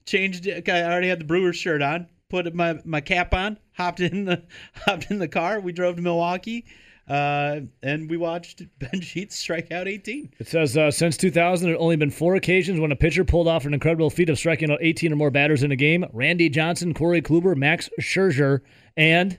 [0.05, 0.47] changed.
[0.47, 0.69] it.
[0.69, 2.09] I already had the Brewers shirt on.
[2.29, 3.59] Put my my cap on.
[3.73, 4.43] Hopped in the
[4.75, 5.61] hopped in the car.
[5.61, 6.67] We drove to Milwaukee,
[7.09, 10.33] uh, and we watched Ben Sheets strike out 18.
[10.39, 13.47] It says uh, since 2000, there have only been four occasions when a pitcher pulled
[13.49, 16.05] off an incredible feat of striking out 18 or more batters in a game.
[16.13, 18.61] Randy Johnson, Corey Kluber, Max Scherzer,
[18.97, 19.39] and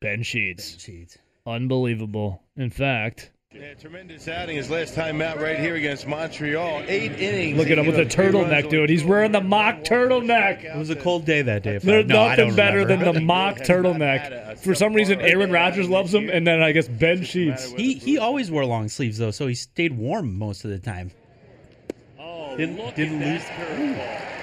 [0.00, 0.82] Ben Sheets.
[0.82, 1.18] Sheets.
[1.46, 2.42] Unbelievable.
[2.56, 6.84] In fact, Yeah, tremendous outing his last time out right here against Montreal.
[6.86, 7.58] Eight innings.
[7.58, 8.88] look at him with the gave up three runs, turtleneck, dude.
[8.88, 10.62] He's wearing the mock turtleneck.
[10.62, 11.78] It was a cold day that day.
[11.78, 13.06] There's no, I nothing don't better remember.
[13.06, 14.56] than the mock turtleneck.
[14.60, 17.72] For some reason, Aaron Rodgers loves him, and then I guess Ben Sheets.
[17.72, 21.10] He he always wore long sleeves though, so he stayed warm most of the time.
[22.20, 24.39] Oh, Didn't- look didn't at lose- that curveball.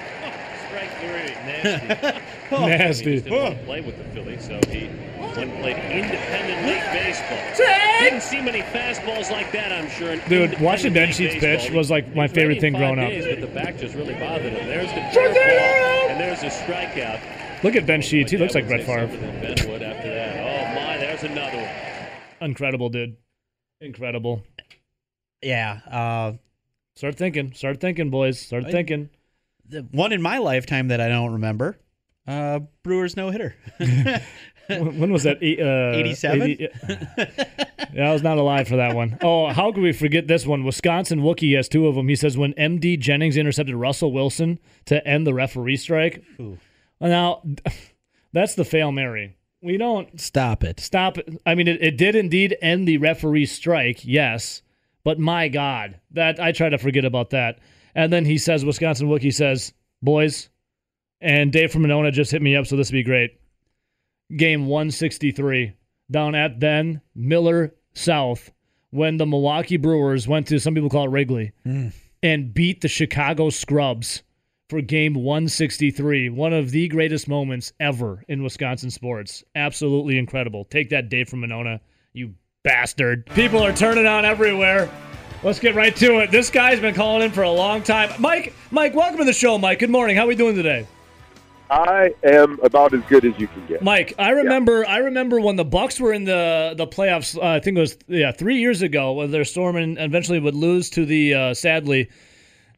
[0.87, 1.33] Strike three.
[1.45, 2.55] Nasty.
[2.55, 3.13] He Nasty.
[3.15, 4.87] just didn't want to play with the Phillies, so he
[5.19, 7.99] went and played independent league baseball.
[7.99, 10.11] Didn't see many fastballs like that, I'm sure.
[10.13, 13.09] in Dude, watching Ben Sheets pitch was, like, my favorite thing growing up.
[13.09, 14.67] days, But the back just really bothered him.
[14.67, 17.63] There's the curveball, and there's the strikeout.
[17.63, 18.31] Look at Ben Sheets.
[18.31, 19.31] He looks like would Brett say Favre.
[19.41, 20.37] Ben would after that.
[20.37, 22.49] Oh my, there's another one.
[22.49, 23.17] Incredible, dude.
[23.81, 24.43] Incredible.
[25.41, 26.33] Yeah, uh,
[26.95, 27.53] Start thinking.
[27.53, 28.39] Start thinking, boys.
[28.39, 29.09] Start I- thinking.
[29.69, 31.77] The one in my lifetime that I don't remember.
[32.27, 33.55] Uh, Brewers no hitter.
[34.67, 35.37] When was that?
[35.37, 36.41] Uh, 87?
[36.41, 36.69] 80
[37.93, 39.17] yeah, I was not alive for that one.
[39.21, 40.65] Oh, how could we forget this one?
[40.65, 42.09] Wisconsin Wookie has two of them.
[42.09, 46.21] He says when MD Jennings intercepted Russell Wilson to end the referee strike.
[46.39, 46.57] Ooh.
[46.99, 47.43] Now,
[48.33, 49.37] that's the fail Mary.
[49.61, 50.79] We don't Stop it.
[50.81, 51.29] stop it.
[51.45, 54.61] I mean, it, it did indeed end the referee strike, yes,
[55.03, 57.59] but my God, that I try to forget about that.
[57.97, 60.49] And then he says, Wisconsin Wookie says, boys,
[61.19, 63.41] and Dave from Monona just hit me up, so this would be great.
[64.37, 65.73] Game 163
[66.11, 68.51] down at then Miller South
[68.91, 71.91] when the Milwaukee Brewers went to some people call it Wrigley mm.
[72.21, 74.21] and beat the Chicago Scrubs
[74.69, 76.29] for game 163.
[76.29, 79.43] One of the greatest moments ever in Wisconsin sports.
[79.55, 80.65] Absolutely incredible.
[80.65, 81.81] Take that, Dave from Monona,
[82.13, 83.25] you bastard.
[83.33, 84.87] People are turning on everywhere.
[85.43, 86.31] Let's get right to it.
[86.31, 88.11] This guy's been calling in for a long time.
[88.19, 89.77] Mike, Mike, welcome to the show, Mike.
[89.77, 90.15] Good morning.
[90.15, 90.87] How are we doing today?
[91.69, 93.83] I am about as good as you can get.
[93.83, 97.37] Mike, I remember I remember when the Bucks were in the the playoffs.
[97.37, 100.89] Uh, I think it was yeah three years ago when they're storming eventually would lose
[100.91, 102.09] to the uh, sadly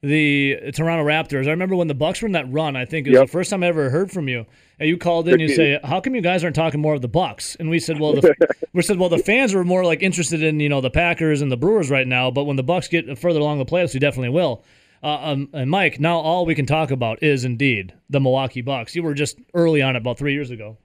[0.01, 1.47] the Toronto Raptors.
[1.47, 2.75] I remember when the Bucks were in that run.
[2.75, 3.27] I think it was Yep.
[3.27, 4.45] the first time I ever heard from you.
[4.79, 5.33] And you called in.
[5.33, 7.79] and You say, "How come you guys aren't talking more of the Bucks?" And we
[7.79, 8.33] said, "Well, the,
[8.73, 11.51] we said, well, the fans are more like interested in you know the Packers and
[11.51, 12.31] the Brewers right now.
[12.31, 14.63] But when the Bucks get further along the playoffs, we definitely will."
[15.01, 18.95] Uh, um, and Mike, now all we can talk about is indeed the Milwaukee Bucks.
[18.95, 20.77] You were just early on about three years ago.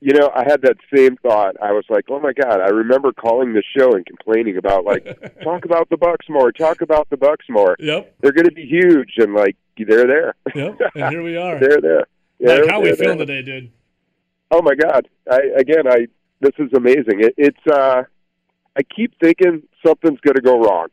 [0.00, 1.56] You know, I had that same thought.
[1.62, 5.04] I was like, "Oh my god!" I remember calling the show and complaining about like,
[5.42, 7.76] talk about the Bucks more, talk about the Bucks more.
[7.78, 8.14] Yep.
[8.20, 10.34] They're going to be huge, and like they're there.
[10.54, 10.80] Yep.
[10.94, 11.58] And here we are.
[11.58, 12.06] they're there.
[12.40, 13.16] Mike, They're- how we there.
[13.16, 13.70] today, dude?
[14.50, 15.08] Oh my god!
[15.30, 16.06] I again, I
[16.40, 17.20] this is amazing.
[17.22, 18.02] It, it's uh,
[18.76, 20.88] I keep thinking something's going to go wrong.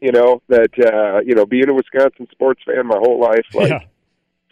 [0.00, 3.70] You know that uh, you know being a Wisconsin sports fan my whole life, like
[3.70, 3.80] yeah.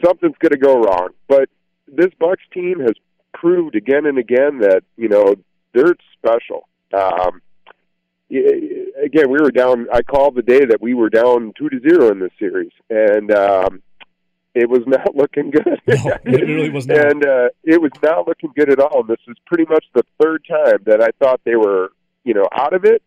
[0.04, 1.10] something's going to go wrong.
[1.28, 1.48] But
[1.88, 2.92] this Bucks team has
[3.32, 5.34] proved again and again that you know
[5.74, 6.68] they're special.
[6.92, 7.40] Um,
[8.30, 9.86] again, we were down.
[9.92, 13.30] I called the day that we were down two to zero in this series, and
[13.32, 13.82] um,
[14.54, 15.80] it was not looking good.
[16.24, 17.10] No, it really was not.
[17.10, 19.00] and uh, it was not looking good at all.
[19.00, 21.90] And this is pretty much the third time that I thought they were,
[22.24, 23.02] you know, out of it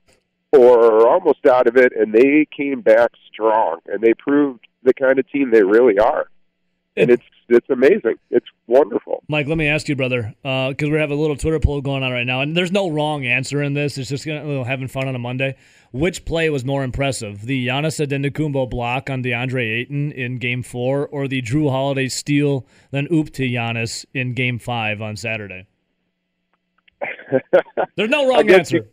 [0.52, 5.20] or almost out of it, and they came back strong, and they proved the kind
[5.20, 6.28] of team they really are.
[6.98, 8.16] And it's it's amazing.
[8.32, 9.22] It's wonderful.
[9.28, 12.12] Mike, let me ask you, brother, because we have a little Twitter poll going on
[12.12, 13.98] right now, and there's no wrong answer in this.
[13.98, 15.56] It's just gonna, having fun on a Monday.
[15.92, 21.08] Which play was more impressive, the Giannis Antetokounmpo block on DeAndre Ayton in Game Four,
[21.08, 25.68] or the Jrue Holiday steal then oop to Giannis in Game Five on Saturday?
[27.96, 28.78] There's no wrong answer.
[28.78, 28.88] you-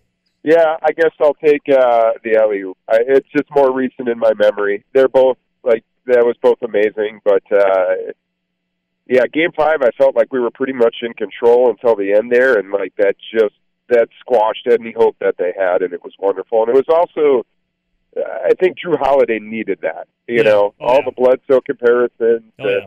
[0.45, 2.77] Yeah, I guess I'll take uh, the alley oop.
[2.91, 4.85] It's just more recent in my memory.
[4.93, 7.95] They're both like that was both amazing, but uh,
[9.07, 12.31] yeah, game five, I felt like we were pretty much in control until the end
[12.31, 13.55] there, and like that just
[13.88, 16.62] that squashed any hope that they had, and it was wonderful.
[16.62, 17.45] And it was also,
[18.17, 20.07] uh, I think Jrue Holiday needed that.
[20.29, 20.43] You Yeah.
[20.45, 21.05] know, Oh, all yeah.
[21.07, 22.53] the Bledsoe comparisons.
[22.59, 22.87] Oh and, yeah.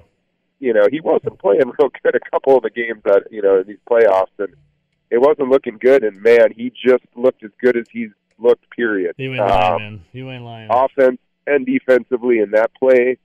[0.59, 3.59] you know, he wasn't playing real good a couple of the games that you know
[3.59, 4.53] in these playoffs, and
[5.11, 6.03] it wasn't looking good.
[6.03, 8.69] And man, he just looked as good as he's looked.
[8.71, 9.15] Period.
[9.17, 10.01] You ain't lying, Um, man.
[10.13, 10.69] You ain't lying.
[10.71, 13.17] offense and defensively, and that play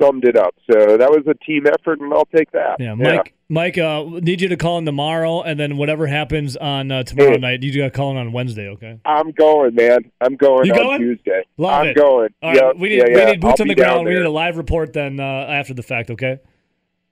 [0.00, 0.54] summed it up.
[0.70, 2.76] So that was a team effort, and I'll take that.
[2.78, 3.34] Yeah, Mike.
[3.48, 7.32] Mike, uh, need you to call in tomorrow, and then whatever happens on uh, tomorrow
[7.32, 7.38] Hey.
[7.38, 8.68] night, you got to call in on Wednesday.
[8.68, 9.00] Okay.
[9.06, 10.00] I'm going, man.
[10.20, 11.00] I'm going You on going?
[11.00, 11.42] Tuesday.
[11.56, 11.96] Love I'm it.
[11.96, 12.28] going.
[12.42, 13.24] All right, Yep, we need yeah, we yeah.
[13.32, 14.06] need boots I'll on the ground.
[14.06, 16.10] We need a live report then uh, after the fact.
[16.10, 16.38] Okay.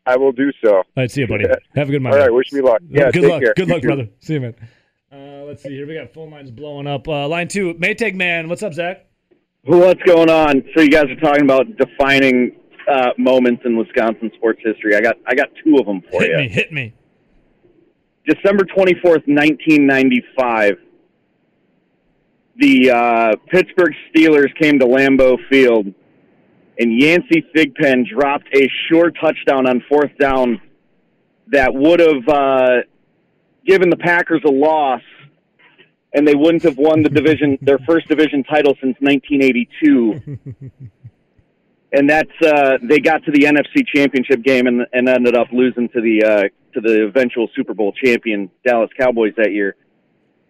[0.05, 0.77] I will do so.
[0.77, 1.47] All right, see you, buddy.
[1.75, 2.33] Have a good All All right.
[2.33, 2.81] Wish me luck.
[2.89, 3.11] Yeah.
[3.11, 3.43] good luck.
[3.43, 3.55] care.
[3.57, 3.89] Good You luck, too.
[3.89, 4.09] brother.
[4.21, 4.55] See you, man.
[5.11, 5.87] Uh, let's see here.
[5.87, 7.09] We got phone lines blowing up.
[7.09, 8.49] Uh, line two, Maytag man.
[8.51, 9.06] What's up, Zach?
[9.67, 10.63] What's going on?
[10.77, 12.55] So you guys are talking about defining
[12.89, 14.95] uh, moments in Wisconsin sports history.
[14.95, 16.37] I got I got two of them for Hit you.
[16.37, 16.49] me.
[16.49, 16.95] Hit me.
[18.29, 20.77] December twenty fourth, nineteen ninety five.
[22.59, 25.87] The uh, Pittsburgh Steelers came to Lambeau Field,
[26.79, 30.61] and Yancey Thigpen dropped a short touchdown on fourth down
[31.49, 32.77] that would have uh,
[33.67, 35.03] given the Packers a loss,
[36.17, 40.39] and they wouldn't have won the division, their first division title since 1982.
[41.93, 45.91] and that's uh, they got to the NFC Championship game and, and ended up losing
[45.91, 49.77] to the uh, to the eventual Super Bowl champion Dallas Cowboys that year.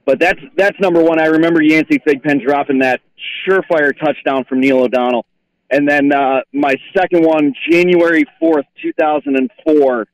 [0.05, 1.21] But that's that's number one.
[1.21, 3.01] I remember Yancey Thigpen dropping that
[3.45, 5.27] surefire touchdown from Neil O'Donnell,
[5.69, 10.07] and then uh, my second one, January fourth, two thousand and four.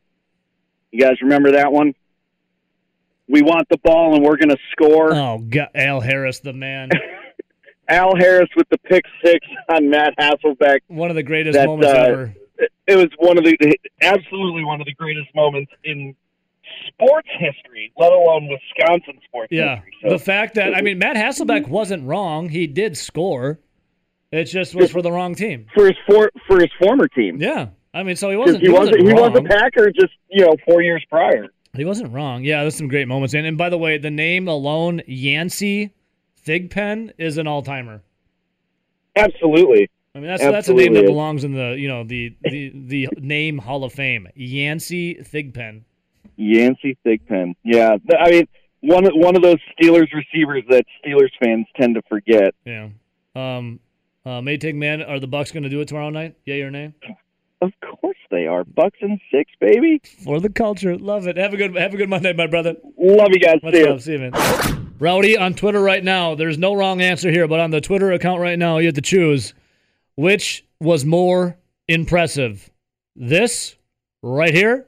[0.93, 1.95] You guys remember that one?
[3.33, 5.15] We want the ball and we're going to score.
[5.15, 6.91] Oh, God, Al Harris, the man.
[7.89, 10.81] Al Harris with the pick six on Matt Hasselbeck.
[10.89, 12.35] One of the greatest That, moments uh, ever.
[12.87, 13.57] it was one of the
[14.03, 16.15] absolutely one of the greatest moments in
[16.89, 19.77] sports history, let alone Wisconsin sports Yeah.
[19.77, 19.93] history.
[20.03, 22.51] So The fact that, I mean, Matt Hasselbeck wasn't wrong.
[22.51, 23.59] He did score.
[24.31, 25.67] It just was for the wrong team.
[25.75, 27.69] for his for for his former team, Yeah.
[27.95, 30.13] I mean, so he wasn't, he he was wasn't a, he was a Packer just
[30.31, 31.49] you know four years prior.
[31.77, 32.45] He wasn't wrong.
[32.45, 33.33] Yeah, there's some great moments.
[33.33, 35.95] And, and by the way, the name alone, Yancey
[36.47, 38.03] Thigpen, is an all timer.
[39.17, 39.89] Absolutely.
[40.15, 43.09] I mean, that's that's a name that belongs in the you know the the the
[43.19, 44.29] name Hall of Fame.
[44.35, 45.85] Yancey Thigpen.
[46.37, 47.55] Yancey Thigpen.
[47.65, 48.49] Yeah, I mean
[48.83, 52.55] one of- one of those Steelers receivers that Steelers fans tend to forget.
[52.67, 52.89] Yeah.
[53.35, 53.81] Um.
[54.25, 56.37] Uh, Maytag man, are the Bucks going to do it tomorrow night?
[56.45, 56.95] Yeah, your name
[57.63, 58.65] Of course they are.
[58.65, 60.01] Bucks and six, baby.
[60.25, 60.97] for the culture.
[60.99, 61.37] Love it.
[61.37, 62.75] Have a good have a good Monday, my brother.
[62.99, 63.63] Love you guys.
[63.63, 63.91] Much See ya.
[63.91, 64.03] love.
[64.03, 64.95] See you, man.
[64.99, 66.35] Rowdy on Twitter right now.
[66.35, 69.01] There's no wrong answer here, but on the Twitter account right now, you have to
[69.01, 69.55] choose
[70.17, 71.57] which was more
[71.89, 72.69] impressive.
[73.15, 73.77] This
[74.23, 74.87] right here,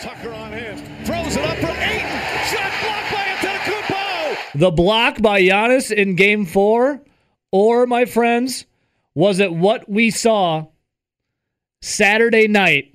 [0.00, 0.78] Tucker on him.
[1.04, 2.20] Throws it up for Ayton.
[2.46, 4.58] Shot blocked by Antetokounmpo.
[4.58, 7.02] the block by Giannis in Game Four,
[7.52, 8.64] or my friends,
[9.14, 10.66] was it what we saw
[11.82, 12.94] Saturday night?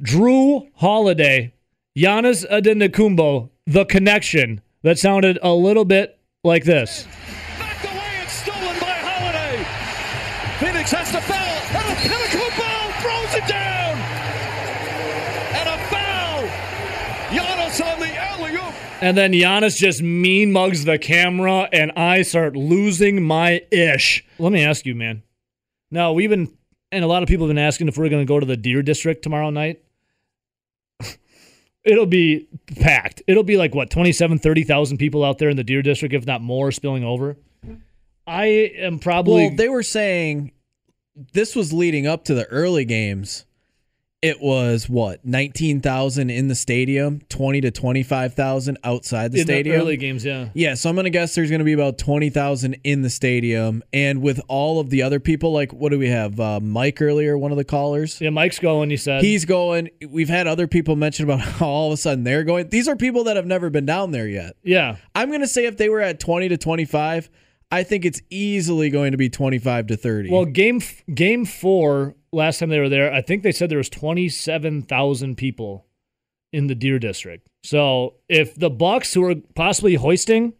[0.00, 1.52] Jrue Holiday,
[1.96, 7.06] Giannis Antetokounmpo, the connection that sounded a little bit like this.
[7.58, 9.64] Knocked away and stolen by Holiday.
[10.58, 11.60] Phoenix has to foul.
[11.76, 13.96] And Antetokounmpo throws it down.
[15.56, 16.46] And a foul.
[17.30, 18.74] Giannis on the alley-oop.
[19.02, 24.24] And then Giannis just mean mugs the camera, and I start losing my ish.
[24.38, 25.22] Let me ask you, man.
[25.90, 26.56] Now, we've been,
[26.92, 28.56] and a lot of people have been asking if we're going to go to the
[28.56, 29.82] Deer District tomorrow night.
[31.84, 33.22] It'll be packed.
[33.26, 36.42] It'll be like, what, 27, 30,000 people out there in the Deer District, if not
[36.42, 37.36] more, spilling over.
[38.26, 39.48] I am probably.
[39.48, 40.52] Well, they were saying
[41.32, 43.44] this was leading up to the early games.
[44.22, 49.38] It was what nineteen thousand in the stadium, twenty to twenty five thousand outside the
[49.40, 49.74] in stadium.
[49.76, 50.50] the early games, yeah.
[50.52, 54.20] Yeah, so I'm gonna guess there's gonna be about twenty thousand in the stadium, and
[54.20, 56.38] with all of the other people, like what do we have?
[56.38, 58.20] Uh, Mike earlier, one of the callers.
[58.20, 59.22] Yeah, Mike's going, You said.
[59.24, 59.88] He's going.
[60.06, 62.68] We've had other people mention about how all of a sudden they're going.
[62.68, 64.54] These are people that have never been down there yet.
[64.62, 64.96] yeah.
[65.14, 67.30] I'm gonna say if they were at twenty to twenty five,
[67.70, 70.30] I think it's easily going to be twenty five to thirty.
[70.30, 70.80] Well, game
[71.12, 74.82] game four last time they were there, I think they said there was twenty seven
[74.82, 75.86] thousand people
[76.52, 77.46] in the Deer District.
[77.62, 80.54] So if the Bucks, who are possibly hoisting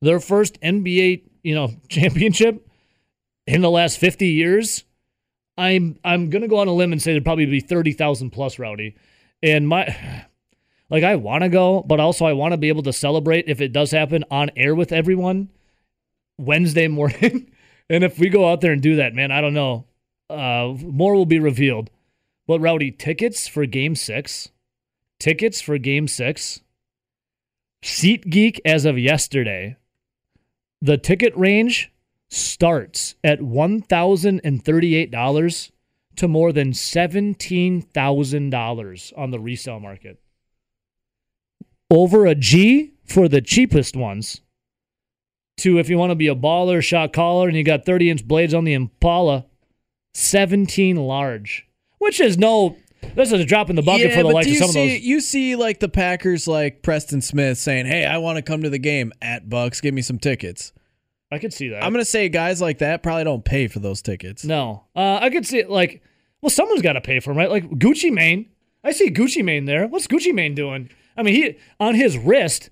[0.00, 2.66] their first NBA, you know, championship
[3.46, 4.84] in the last fifty years,
[5.58, 8.58] I'm I'm gonna go on a limb and say there'd probably be thirty thousand plus
[8.58, 8.96] rowdy.
[9.42, 10.24] And my
[10.90, 13.60] like I want to go, but also I want to be able to celebrate if
[13.60, 15.50] it does happen on air with everyone
[16.40, 17.50] Wednesday morning.
[17.90, 19.86] and if we go out there and do that, man, I don't know.
[20.28, 21.90] Uh, more will be revealed.
[22.46, 24.48] But Rowdy, tickets for game six,
[25.18, 26.62] tickets for game six,
[27.82, 29.76] SeatGeek as of yesterday,
[30.82, 31.92] the ticket range
[32.28, 35.70] starts at $1,038
[36.16, 40.20] to more than $17,000 on the resale market.
[41.90, 44.42] Over a G for the cheapest ones
[45.60, 48.28] to if you want to be a baller shot caller and you got 30 inch
[48.28, 49.46] blades on the Impala,
[50.14, 51.68] 17 large,
[51.98, 52.76] which is no,
[53.14, 55.00] this is a drop in the bucket yeah, for the likes of some see, of
[55.00, 55.00] those.
[55.06, 58.70] You see, like the Packers, like Preston Smith saying, "Hey, I want to come to
[58.70, 59.80] the game at Bucks.
[59.80, 60.72] Give me some tickets."
[61.32, 61.84] I could see that.
[61.84, 64.44] I'm gonna say guys like that probably don't pay for those tickets.
[64.44, 66.02] no, uh, I could see it like,
[66.40, 67.50] well, someone's got to pay for them, right?
[67.50, 68.46] Like Gucci Mane.
[68.82, 69.86] I see Gucci Mane there.
[69.86, 70.90] What's Gucci Mane doing?
[71.16, 72.70] I mean, he on his wrist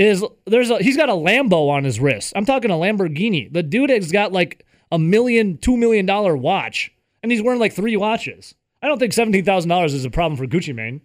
[0.00, 2.32] is there's a he's got a Lambo on his wrist.
[2.34, 3.52] I'm talking a Lamborghini.
[3.52, 6.90] The dude has got like a million, two million dollar watch,
[7.22, 8.54] and he's wearing like three watches.
[8.82, 11.02] I don't think seventeen thousand dollars is a problem for Gucci Mane.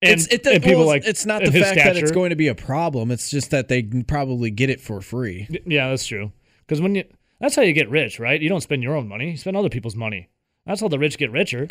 [0.00, 2.36] And, it's it, and people well, like it's not the fact that it's going to
[2.36, 3.10] be a problem.
[3.10, 5.48] It's just that they can probably get it for free.
[5.66, 6.30] Yeah, that's true.
[6.60, 7.04] Because when you
[7.40, 8.40] that's how you get rich, right?
[8.40, 10.28] You don't spend your own money; you spend other people's money.
[10.66, 11.66] That's how the rich get richer.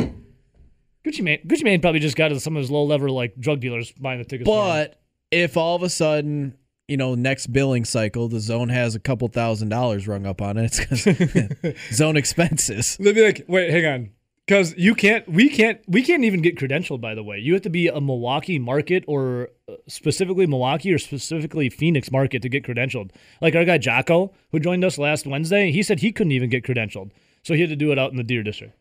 [1.06, 3.60] Gucci Mane, Gucci Mane probably just got to some of his low level like drug
[3.60, 4.50] dealers buying the tickets.
[4.50, 5.00] But
[5.32, 9.28] if all of a sudden, you know, next billing cycle, the zone has a couple
[9.28, 12.98] thousand dollars rung up on it, it's because zone expenses.
[12.98, 14.10] They'd be like, wait, hang on.
[14.46, 17.02] Because you can't, we can't, we can't even get credentialed.
[17.02, 20.98] By the way, you have to be a Milwaukee market or uh, specifically Milwaukee or
[20.98, 23.12] specifically Phoenix market to get credentialed.
[23.42, 26.64] Like our guy Jocko, who joined us last Wednesday, he said he couldn't even get
[26.64, 27.12] credentialed,
[27.44, 28.74] so he had to do it out in the Deer District.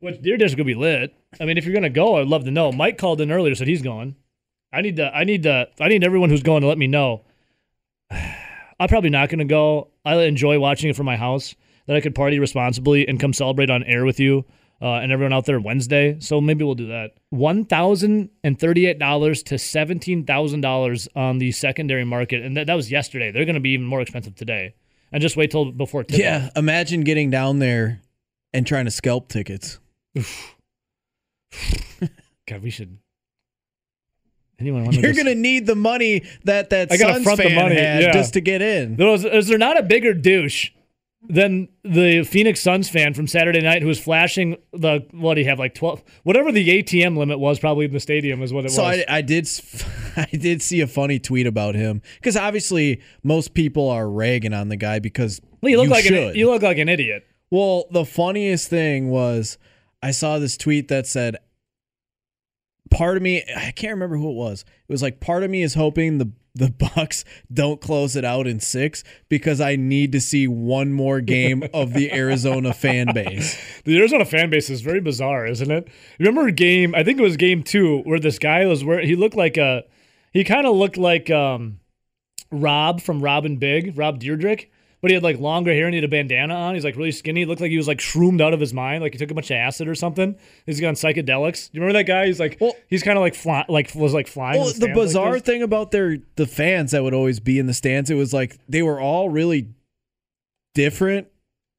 [0.00, 1.14] Which Deer District would be lit.
[1.40, 2.72] I mean, if you're gonna go, I'd love to know.
[2.72, 4.16] Mike called in earlier, said he's going.
[4.72, 7.24] I need to, I need to, I need everyone who's going to let me know.
[8.10, 9.88] I'm probably not gonna go.
[10.06, 11.54] I enjoy watching it from my house.
[11.86, 14.44] That I could party responsibly and come celebrate on air with you
[14.80, 16.18] uh, and everyone out there Wednesday.
[16.20, 17.12] So maybe we'll do that.
[17.30, 22.66] One thousand and thirty-eight dollars to seventeen thousand dollars on the secondary market, and that,
[22.66, 23.30] that was yesterday.
[23.30, 24.74] They're going to be even more expensive today.
[25.12, 28.00] And just wait till before tip Yeah, imagine getting down there
[28.52, 29.80] and trying to scalp tickets.
[32.46, 32.98] God, we should.
[34.60, 38.02] Anyone You're gonna need the money that that I Suns front the fan money, had
[38.02, 38.12] yeah.
[38.12, 38.96] just to get in.
[38.96, 40.70] There was, is there not a bigger douche
[41.28, 45.48] than the Phoenix Suns fan from Saturday night who was flashing the what do you
[45.48, 48.70] have like twelve whatever the ATM limit was probably in the stadium is what it
[48.70, 49.02] So was.
[49.08, 49.48] I, I did
[50.16, 54.68] I did see a funny tweet about him because obviously most people are ragging on
[54.68, 56.30] the guy because well, you look like should.
[56.30, 57.26] an, you look like an idiot.
[57.50, 59.58] Well, the funniest thing was
[60.02, 61.36] I saw this tweet that said,
[62.90, 64.64] "Part of me, I can't remember who it was.
[64.88, 68.46] It was like part of me is hoping the the Bucks don't close it out
[68.46, 73.56] in six because I need to see one more game of the Arizona fan base."
[73.84, 75.88] The Arizona fan base is very bizarre, isn't it?
[76.18, 76.94] Remember a game?
[76.94, 79.84] I think it was game two where this guy was where he looked like a
[80.32, 81.80] he kind of looked like um
[82.50, 84.66] Rob from Robin Big, Rob Deirdrick.
[85.02, 86.74] But he had like longer hair and he had a bandana on.
[86.74, 87.40] He's like really skinny.
[87.40, 89.34] He looked like he was like shroomed out of his mind, like he took a
[89.34, 90.36] bunch of acid or something.
[90.66, 91.70] He's on psychedelics.
[91.70, 92.26] Do you remember that guy?
[92.26, 94.60] He's like, Well- he's kind of like fly, like was like flying.
[94.60, 95.42] Well, the like bizarre this.
[95.42, 98.58] thing about their the fans that would always be in the stands, it was like
[98.68, 99.68] they were all really
[100.74, 101.28] different,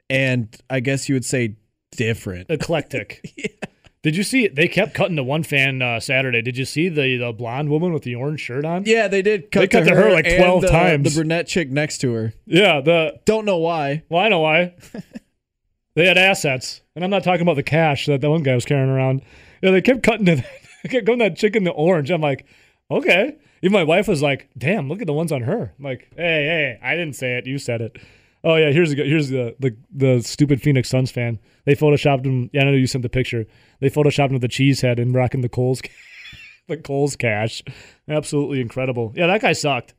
[0.10, 1.58] and I guess you would say
[1.92, 2.50] different.
[2.50, 3.22] eclectic.
[4.04, 4.48] Did you see?
[4.48, 6.42] They kept cutting to one fan uh, Saturday.
[6.42, 8.84] Did you see the the blonde woman with the orange shirt on?
[8.86, 11.14] Yeah, they did cut, They cut to, to her like and 12 the- times.
[11.14, 12.34] The brunette chick next to her.
[12.48, 14.04] Yeah, the Don't know why.
[14.10, 14.74] Well, I know why.
[15.96, 18.66] they had assets, and I'm not talking about the cash that that one guy was
[18.66, 19.22] carrying around.
[19.62, 20.36] Yeah, they kept cutting to
[20.84, 22.10] they kept going that chick in the orange.
[22.10, 22.46] I'm like,
[22.90, 23.38] okay.
[23.62, 25.72] Even my wife was like, damn, look at the ones on her.
[25.78, 27.46] I'm like, hey, hey, I didn't say it.
[27.46, 27.98] You said it.
[28.44, 31.38] Oh yeah, here's the here's the the, the stupid Phoenix Suns fan.
[31.66, 32.50] They photoshopped him.
[32.52, 33.46] Yeah, I know you sent the picture.
[33.82, 35.82] They photoshopped him with the cheese head and rocking the Kohl's
[36.68, 37.62] the Kohl's cash.
[38.08, 39.12] Absolutely incredible.
[39.16, 39.94] Yeah, that guy sucked.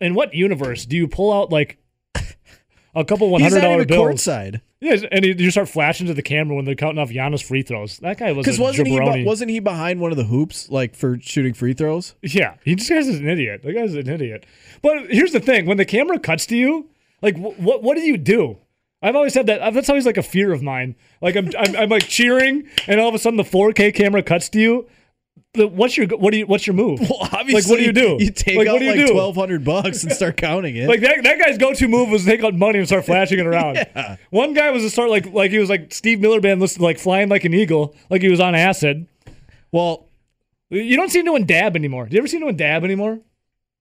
[0.00, 1.78] In what universe do you pull out like
[2.94, 4.20] a couple one hundred dollar bills?
[4.24, 4.60] courtside.
[4.80, 7.62] Yeah, and he, you start flashing to the camera when they're counting off Giannis free
[7.62, 7.98] throws.
[7.98, 9.14] That guy was Because wasn't he jabroni.
[9.14, 12.14] be- wasn't he behind one of the hoops like for shooting free throws?
[12.22, 13.62] yeah, he just guy's an idiot.
[13.64, 14.46] The guy's an idiot.
[14.80, 16.88] But here's the thing: when the camera cuts to you,
[17.22, 18.58] like wh- what what do you do?
[19.02, 19.72] I've always had that.
[19.74, 20.96] That's always like a fear of mine.
[21.22, 24.48] Like I'm I'm, I'm like cheering, and all of a sudden the 4K camera cuts
[24.50, 24.88] to you.
[25.54, 27.00] The, what's your what do you what's your move?
[27.00, 28.22] Well, obviously, like what do you do?
[28.24, 29.12] You take like, out what do you like do?
[29.12, 30.88] twelve hundred bucks and start counting it.
[30.88, 33.76] Like that, that guy's go-to move was take out money and start flashing it around.
[33.76, 34.16] Yeah.
[34.30, 36.98] One guy was to start like like he was like Steve Miller Band, listening, like
[36.98, 39.06] flying like an eagle, like he was on acid.
[39.72, 40.08] well,
[40.70, 42.06] You don't see anyone dab anymore.
[42.06, 43.20] Do you ever see anyone dab anymore?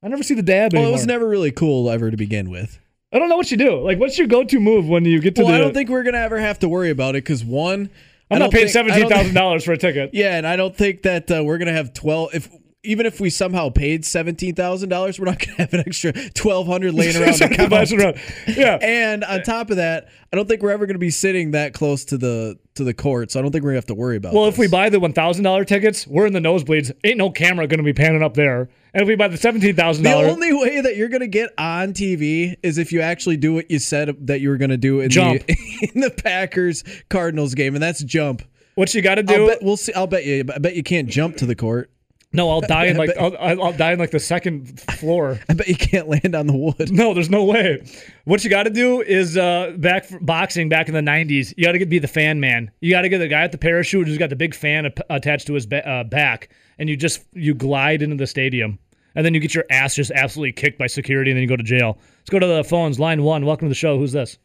[0.01, 0.89] I never see the dab well, anymore.
[0.89, 2.79] it was never really cool ever to begin with.
[3.13, 3.79] I don't know what you do.
[3.81, 5.57] Like, what's your go-to move when you get to Well, the?
[5.57, 7.89] I don't think we're gonna ever have to worry about it because one,
[8.29, 10.09] I'm not paying think- seventeen thousand dollars for a ticket.
[10.13, 12.31] Yeah, and I don't think that uh, we're gonna have twelve.
[12.33, 12.49] If
[12.83, 16.67] even if we somehow paid seventeen thousand dollars, we're not gonna have an extra twelve
[16.67, 17.69] hundred laying around the Start couch.
[17.69, 18.19] flashing around.
[18.47, 18.77] Yeah.
[19.07, 22.05] And on top of that, I don't think we're ever gonna be sitting that close
[22.05, 24.33] to the to the court, so I don't think we're gonna have to worry about.
[24.33, 26.91] Well, if we buy the one thousand dollar tickets, we're in the nosebleeds.
[27.03, 28.69] Ain't no camera going to be panning up there.
[28.93, 31.49] And if we buy the seventeen thousand dollars, the only way that you're gonna get
[31.57, 35.01] on TV is if you actually do what you said that you were gonna do
[35.01, 35.45] in Jump.
[35.47, 38.43] the in the Packers Cardinals game, and that's jump.
[38.75, 39.47] what you got to I'll do?
[39.47, 39.93] bet, we'll see.
[39.93, 40.43] I'll bet you.
[40.53, 41.91] I bet you can't jump to the court.
[42.37, 45.39] No, I'll die in like bet- I'll, I'll I'll die in like the second floor.
[45.49, 46.91] I bet you can't land on the wood.
[46.91, 47.83] No, there's no way.
[48.23, 51.53] What you got to do is uh, back boxing back in the '90s.
[51.57, 52.71] You got to be the fan man.
[52.79, 54.99] You got to get the guy at the parachute who's got the big fan ap-
[55.09, 58.79] attached to his ba- uh, back, and you just you glide into the stadium,
[59.15, 61.57] and then you get your ass just absolutely kicked by security, and then you go
[61.57, 61.97] to jail.
[62.19, 62.99] Let's go to the phones.
[62.99, 63.45] Line one.
[63.45, 63.97] Welcome to the show.
[63.97, 64.37] Who's this?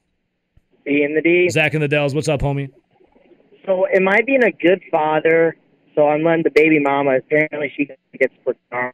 [0.85, 1.49] B in the D.
[1.51, 2.15] Zach and the Dells.
[2.15, 2.71] What's up, homie?
[3.67, 5.57] So, am I being a good father?
[5.95, 7.17] So, I'm letting the baby mama.
[7.17, 7.89] Apparently, she
[8.19, 8.93] gets put on.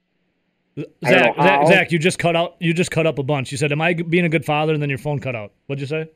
[1.05, 1.67] Zach, Zach.
[1.67, 2.57] Zach, you just cut out.
[2.61, 3.51] You just cut up a bunch.
[3.51, 5.53] You said, "Am I being a good father?" And then your phone cut out.
[5.67, 6.09] What'd you say?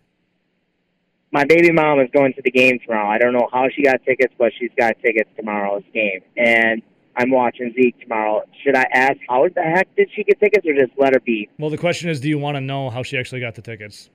[1.33, 3.09] My baby mom is going to the game tomorrow.
[3.09, 6.21] I don't know how she got tickets, but she's got tickets tomorrow's game.
[6.37, 6.83] And
[7.17, 8.43] I'm watching Zeke tomorrow.
[8.63, 11.49] Should I ask how the heck did she get tickets, or just let her be?
[11.59, 14.11] Well, the question is, do you want to know how she actually got the tickets?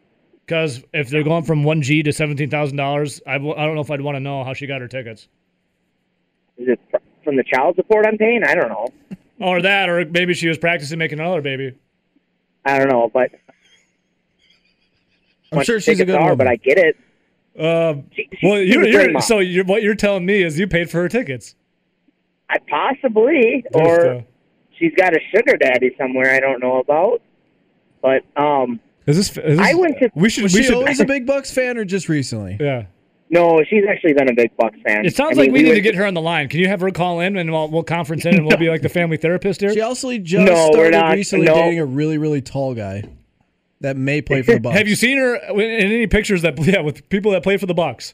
[0.45, 3.75] Because if they're going from one G to seventeen thousand dollars, I w- I don't
[3.75, 5.27] know if I'd want to know how she got her tickets,
[6.57, 6.79] Is it
[7.23, 8.43] from the child support I'm paying?
[8.43, 8.87] I don't know.
[9.39, 11.77] or that, or maybe she was practicing making another baby.
[12.65, 13.31] I don't know, but
[15.51, 16.37] I'm sure she's a good are, woman.
[16.37, 16.97] But I get it.
[17.59, 20.67] Um, She, she, well, she's you're, you're so you're, what you're telling me is you
[20.67, 21.55] paid for her tickets.
[22.49, 24.21] I possibly, Just, or uh,
[24.77, 27.21] she's got a sugar daddy somewhere I don't know about.
[28.01, 29.29] But um, is this?
[29.37, 31.51] Is this I went to we should Was we she should always a big Bucks
[31.51, 32.57] fan or just recently?
[32.59, 32.85] yeah.
[33.29, 35.05] No, she's actually been a big Bucks fan.
[35.05, 36.47] It sounds I like mean, we need were- to get her on the line.
[36.47, 38.81] Can you have her call in and we'll, we'll conference in and we'll be like
[38.81, 39.73] the family therapist here?
[39.73, 41.13] She also just No, started not.
[41.15, 41.55] recently No.
[41.55, 43.03] dating a really, really tall guy
[43.81, 44.77] that may play for the Bucks.
[44.77, 47.73] Have you seen her in any pictures that yeah with people that play for the
[47.73, 48.13] Bucks?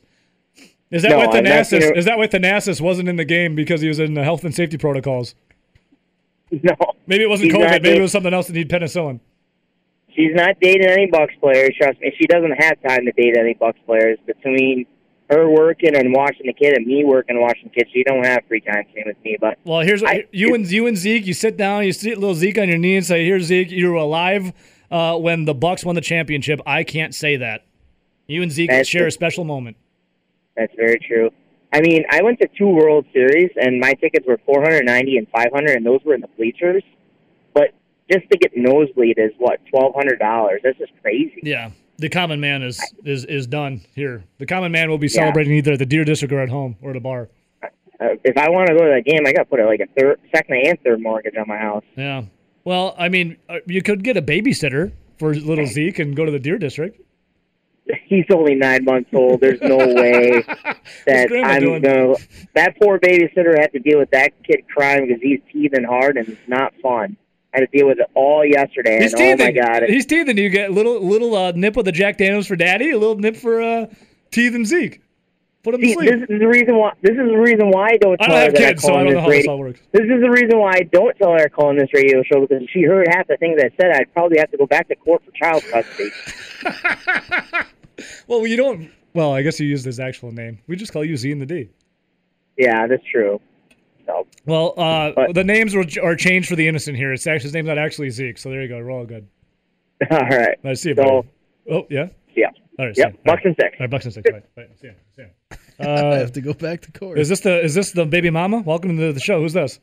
[0.90, 1.98] Is that No, why I've not seen Thanasis?
[1.98, 4.54] Is that why Thanasis wasn't in the game because he was in the health and
[4.54, 5.36] safety protocols?
[6.52, 6.76] No,
[7.08, 7.60] Maybe it wasn't COVID.
[7.70, 9.20] Maybe dating- it was something else that needed penicillin.
[10.16, 11.72] she's not dating any Bucks players.
[11.82, 14.20] Trust me, she doesn't have time to date any Bucks players.
[14.28, 14.86] Between
[15.30, 18.04] her working and watching the kid, and me working and watching the kid, So you
[18.04, 18.84] don't have free time.
[18.94, 21.26] Same with me, but Well, here's I- you and you and Zeke.
[21.26, 21.86] You sit down.
[21.86, 23.72] You see little Zeke on your knee and say, "Here's Zeke.
[23.72, 24.54] You were alive
[24.92, 26.60] uh, when the Bucks won the championship.
[26.66, 27.66] I can't say that."
[28.28, 29.78] You and Zeke share a special moment.
[30.56, 31.30] That's very true.
[31.74, 35.72] I mean, I went to two World Series, and my tickets were 490 and 500,
[35.76, 36.84] and those were in the bleachers.
[37.56, 37.72] But
[38.12, 40.62] just to get nosebleed is what twelve hundred dollars.
[40.64, 41.40] That's just crazy.
[41.42, 41.72] Yeah,
[42.04, 44.24] the common man is is is done here.
[44.38, 45.22] The common man will be Yeah.
[45.22, 47.30] celebrating either at the Deer District or at home or at a bar.
[47.64, 47.70] Uh,
[48.26, 50.20] if I want to go to that game, I got to put like a third,
[50.36, 51.84] second and third mortgage on my house.
[51.96, 52.24] Yeah.
[52.66, 56.32] Well, I mean, uh, you could get a babysitter for little Zeke and go to
[56.32, 57.00] the Deer District.
[58.06, 59.40] He's only nine months old.
[59.42, 60.42] There's no way
[61.06, 61.82] that I'm doing?
[61.82, 62.16] gonna.
[62.56, 66.28] That poor babysitter had to deal with that kid crying because he's teething hard, and
[66.28, 67.16] it's not fun.
[67.54, 69.56] I had to deal with it all yesterday, He's and oh teething.
[69.56, 70.38] my god, He's teething.
[70.38, 73.18] You get a little little uh, nip of the Jack Daniels for Daddy, a little
[73.18, 73.86] nip for uh,
[74.32, 75.02] teeth and Zeke.
[75.64, 76.10] Put him to sleep.
[76.12, 76.92] this is the reason why.
[77.02, 78.88] This is the reason why I don't I tell don't her have that kids, I
[78.88, 79.52] so call I on don't this know how this radio.
[79.54, 79.80] all works.
[79.94, 82.42] This is the reason why I don't tell her I call on this radio show
[82.42, 84.90] because if she heard half the things I said, I'd probably have to go back
[84.90, 86.10] to court for child custody.
[88.28, 88.90] Well, you don't.
[89.14, 90.58] Well, I guess you used his actual name.
[90.68, 91.70] We just call you Z and the D.
[92.58, 93.40] yeah, that's true.
[94.14, 97.14] So Well, uh, But- the names were, are changed for the innocent here.
[97.14, 98.38] It's actually his name's not actually Zeke.
[98.38, 98.78] So there you go.
[98.78, 99.28] We're all good.
[100.12, 101.28] all right, Nice to see you, So- buddy.
[101.72, 102.08] Oh yeah.
[102.36, 102.48] yeah,
[102.78, 102.98] All right.
[102.98, 103.12] yeah, ya.
[103.26, 103.76] Bucks and six.
[103.80, 104.30] All right, Bucks and six.
[104.30, 104.44] Right.
[104.58, 104.68] right.
[104.80, 104.94] See ya.
[105.16, 105.58] See ya.
[105.80, 107.18] I Uh, have to go back to court.
[107.18, 108.62] is this the is this the baby mama?
[108.66, 109.40] Welcome to the show.
[109.42, 109.80] Who's this?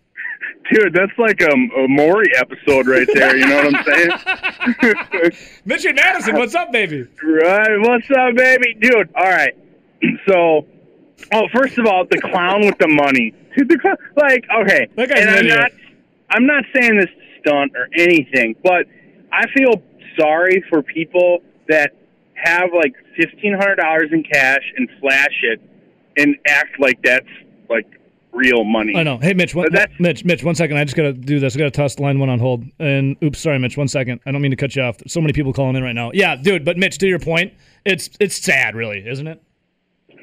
[0.72, 3.36] Dude, that's like a, a Maury episode right there.
[3.36, 5.32] You know what I'm saying?
[5.64, 6.36] Mitch and Madison.
[6.36, 7.06] What's up, baby?
[7.22, 7.76] right.
[7.80, 8.74] What's up, baby?
[8.80, 9.54] Dude, all right.
[10.28, 10.66] So,
[11.32, 13.34] oh, first of all, the clown with the money.
[13.56, 14.88] Dude, the like, okay.
[14.96, 15.58] That guy's and an I'm idiot.
[15.58, 15.70] not,
[16.30, 18.86] I'm not saying this stunt or anything, but
[19.32, 19.82] I feel
[20.18, 21.92] sorry for people that
[22.34, 25.60] have like fifteen hundred dollars in cash and flash it
[26.16, 27.26] and act like that's
[27.68, 27.86] like
[28.32, 28.96] real money.
[28.96, 29.18] I know.
[29.18, 29.54] Hey, Mitch.
[29.54, 30.24] One, Mitch.
[30.24, 30.44] Mitch.
[30.44, 30.76] One second.
[30.78, 31.54] I just gotta do this.
[31.54, 32.64] I gotta toss line one on hold.
[32.78, 33.76] And oops, sorry, Mitch.
[33.76, 34.20] One second.
[34.26, 34.96] I don't mean to cut you off.
[35.06, 36.10] So many people calling in right now.
[36.14, 36.64] Yeah, dude.
[36.64, 37.52] But Mitch, to your point,
[37.84, 39.42] it's it's sad, really, isn't it?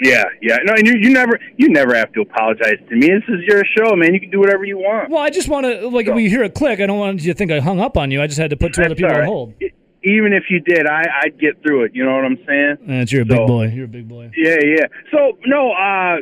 [0.01, 0.57] Yeah, yeah.
[0.63, 3.07] No, and you, you never you never have to apologize to me.
[3.07, 4.13] This is your show, man.
[4.13, 5.09] You can do whatever you want.
[5.09, 6.79] Well, I just want to like when you hear a click.
[6.79, 8.21] I don't want you to think I hung up on you.
[8.21, 9.53] I just had to put two other people all on hold.
[10.03, 11.91] Even if you did, I I'd get through it.
[11.95, 12.77] You know what I'm saying?
[12.87, 13.67] And you're a big boy.
[13.67, 14.31] You're a big boy.
[14.35, 14.85] Yeah, yeah.
[15.11, 16.17] So no, uh,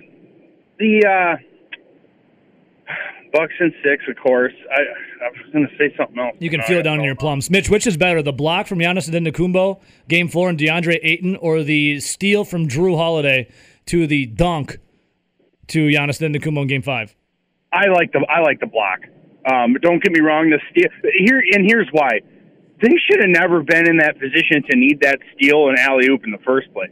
[0.80, 2.92] the uh,
[3.34, 4.54] Bucks and six, of course.
[4.72, 4.82] I
[5.26, 6.36] I was gonna say something else.
[6.40, 7.50] You can No, feel it down in your plums.
[7.50, 11.64] Mitch, which is better, the block from Giannis Antetokounmpo, Game Four, and DeAndre Ayton, or
[11.64, 13.48] the steal from Jrue Holiday
[13.88, 14.78] to the dunk
[15.68, 17.16] to Giannis Antetokounmpo in Game Five?
[17.74, 19.00] I like the I like the block.
[19.52, 20.50] Um, don't get me wrong.
[20.50, 22.20] The steal here and here's why.
[22.82, 26.24] They should have never been in that position to need that steal and alley oop
[26.26, 26.92] in the first place.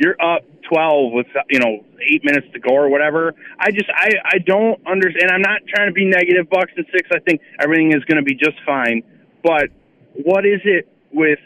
[0.00, 3.34] You're up twelve with you know eight minutes to go or whatever.
[3.58, 5.30] I just I I don't understand.
[5.30, 6.48] I'm not trying to be negative.
[6.50, 7.08] Bucks and six.
[7.12, 9.02] I think everything is going to be just fine.
[9.42, 9.70] But
[10.14, 11.38] what is it with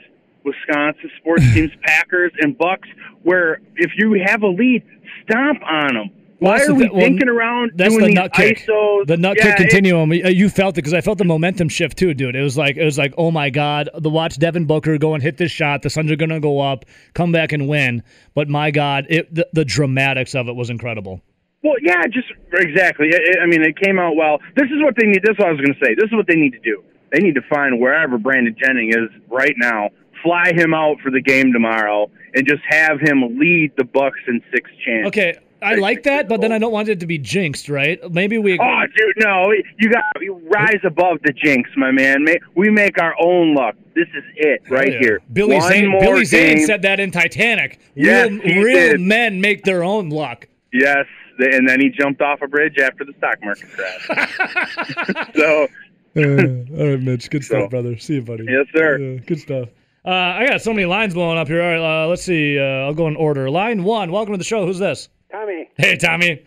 [0.44, 2.88] Wisconsin sports teams, Packers and Bucks,
[3.22, 4.82] where if you have a lead,
[5.24, 6.10] stomp on them?
[6.42, 8.58] Why that's are we thi- well, thinking around That's doing the nut kick.
[8.66, 9.06] ISOs?
[9.06, 10.10] The nut Yeah, kick continuum.
[10.10, 12.34] Uh, You felt it because I felt the momentum shift too, dude.
[12.36, 15.22] It was like it was like, oh my god, the watch Devin Booker go and
[15.22, 15.82] hit this shot.
[15.82, 16.84] The Suns are gonna go up,
[17.14, 18.02] come back and win.
[18.34, 21.20] But my god, it the, the dramatics of it was incredible.
[21.64, 23.10] Well, yeah, just exactly.
[23.14, 24.38] I, I mean, it came out well.
[24.56, 25.22] This is what they need.
[25.22, 25.94] This is what I was going to say.
[25.94, 26.82] This is what they need to do.
[27.12, 29.90] They need to find wherever Brandon Jennings is right now,
[30.24, 34.42] fly him out for the game tomorrow, and just have him lead the Bucks in
[34.52, 35.06] six chance.
[35.06, 37.98] Okay, I like that, but then I don't want it to be jinxed, right?
[38.12, 38.58] Maybe we.
[38.58, 39.52] Oh, dude, no!
[39.78, 42.24] You got you rise above the jinx, my man.
[42.54, 43.76] We make our own luck.
[43.94, 44.98] This is it right Yeah.
[45.00, 45.20] here.
[45.32, 45.88] Billy One Zane.
[45.90, 46.66] more Billy Zane game.
[46.66, 47.78] said that in Titanic.
[47.94, 49.00] Yes, real he real did.
[49.00, 50.48] men make their own luck.
[50.72, 51.06] Yes,
[51.38, 55.32] and then he jumped off a bridge after the stock market crash.
[55.36, 55.68] so,
[56.16, 57.30] all right, Mitch.
[57.30, 57.96] Good So- stuff, brother.
[57.98, 58.44] See you, buddy.
[58.44, 58.98] yes, sir.
[58.98, 59.68] Yeah, good stuff.
[60.04, 61.62] Uh, I got so many lines blowing up here.
[61.62, 62.58] All right, uh, let's see.
[62.58, 63.48] Uh, I'll go in order.
[63.50, 64.10] Line one.
[64.10, 64.66] Welcome to the show.
[64.66, 65.08] Who's this?
[65.32, 66.44] Tommy, Hey, Tommy.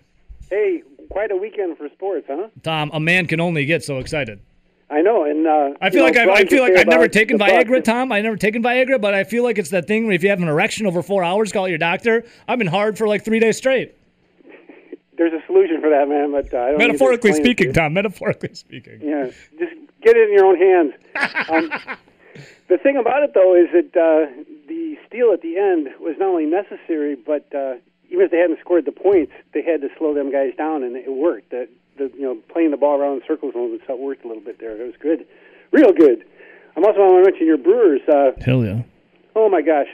[0.49, 2.47] hey, quite a weekend for sports, huh?
[2.63, 4.39] Tom, a man can only get so excited.
[4.89, 7.39] I know, and uh, I feel know, like I've, I feel like I've never taken.
[7.39, 8.11] Viagra, Tom.
[8.11, 10.39] I never taken Viagra, but I feel like it's that thing where if you have
[10.39, 12.23] an erection over four hours, call your doctor.
[12.47, 13.95] I've been hard for like three days straight.
[15.17, 17.67] There's a solution for that, man, but uh, I don't need to Metaphorically to speaking,
[17.67, 17.73] you.
[17.73, 17.93] Tom.
[17.93, 18.99] Metaphorically speaking.
[19.01, 19.73] Yeah, just
[20.03, 20.93] get it in your own hands.
[21.49, 21.71] Um,
[22.67, 26.27] the thing about it, though, is that uh, the steal at the end was not
[26.29, 27.75] only necessary, but uh,
[28.09, 30.95] even if they hadn't scored the points, they had to slow them guys down, and
[30.95, 31.51] it worked.
[31.51, 34.27] The, the you know playing the ball around in circles a little bit, worked a
[34.27, 34.79] little bit there.
[34.79, 35.25] It was good,
[35.71, 36.25] real good.
[36.75, 38.01] I'm also want to mention your Brewers.
[38.07, 38.83] Uh, Hell yeah.
[39.35, 39.87] Oh my gosh!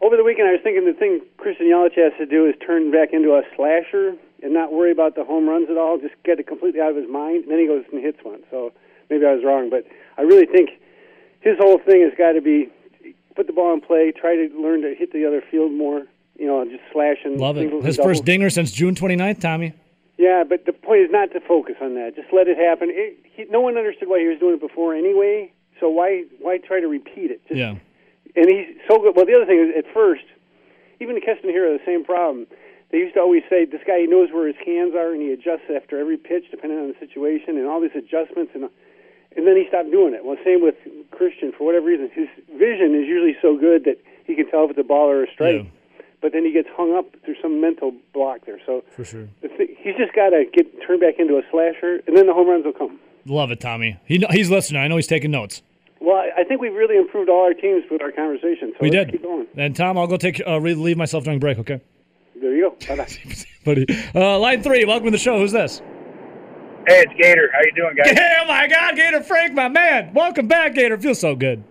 [0.00, 2.90] Over the weekend, I was thinking the thing Christian Yelich has to do is turn
[2.90, 5.98] back into a slasher and not worry about the home runs at all.
[5.98, 7.44] Just get it completely out of his mind.
[7.44, 8.42] And then he goes and hits one.
[8.50, 8.72] So
[9.10, 9.86] maybe I was wrong, but
[10.16, 10.70] I really think
[11.40, 12.68] his whole thing has got to be
[13.34, 16.04] put the ball in play, try to learn to hit the other field more.
[16.38, 17.38] You know, just slashing.
[17.38, 17.70] Love it.
[17.84, 19.74] His first dinger since June 29th, Tommy.
[20.18, 22.14] Yeah, but the point is not to focus on that.
[22.16, 22.88] Just let it happen.
[22.90, 25.52] It, he, no one understood why he was doing it before anyway.
[25.80, 27.40] So why why try to repeat it?
[27.46, 27.76] Just Yeah.
[28.34, 29.14] and he's so good.
[29.14, 30.24] Well, the other thing is, at first,
[31.00, 32.46] even the Keston here had the same problem.
[32.90, 35.30] They used to always say this guy he knows where his hands are, and he
[35.30, 38.70] adjusts after every pitch, depending on the situation, and all these adjustments, and
[39.36, 40.24] and then he stopped doing it.
[40.24, 40.74] Well, same with
[41.10, 41.52] Christian.
[41.52, 42.26] For whatever reason, his
[42.58, 45.30] vision is usually so good that he can tell if it's a ball or a
[45.30, 45.66] strike.
[46.20, 48.58] But then he gets hung up through some mental block there.
[48.66, 49.28] So For sure.
[49.40, 52.34] the th- he's just got to get turned back into a slasher, and then the
[52.34, 52.98] home runs will come.
[53.24, 53.98] Love it, Tommy.
[54.04, 54.80] He he's listening.
[54.82, 55.62] I know he's taking notes.
[56.00, 58.72] Well, I- I think we've really improved all our teams with our conversation.
[58.72, 59.12] So we let's did.
[59.12, 59.46] keep going.
[59.56, 61.58] And Tom, I'll go take uh, relieve myself during break.
[61.58, 61.80] Okay,
[62.40, 62.96] There you go.
[62.96, 63.34] Bye bye.
[63.64, 63.86] buddy.
[64.14, 64.84] Uh, line three.
[64.84, 65.38] Welcome to the show.
[65.38, 65.80] Who's this?
[66.88, 67.50] Hey, it's Gator.
[67.52, 68.16] How you doing, guys?
[68.42, 70.12] oh my God, Gator Frank, my man.
[70.14, 70.96] Welcome back, Gator.
[70.98, 71.62] Feels so good.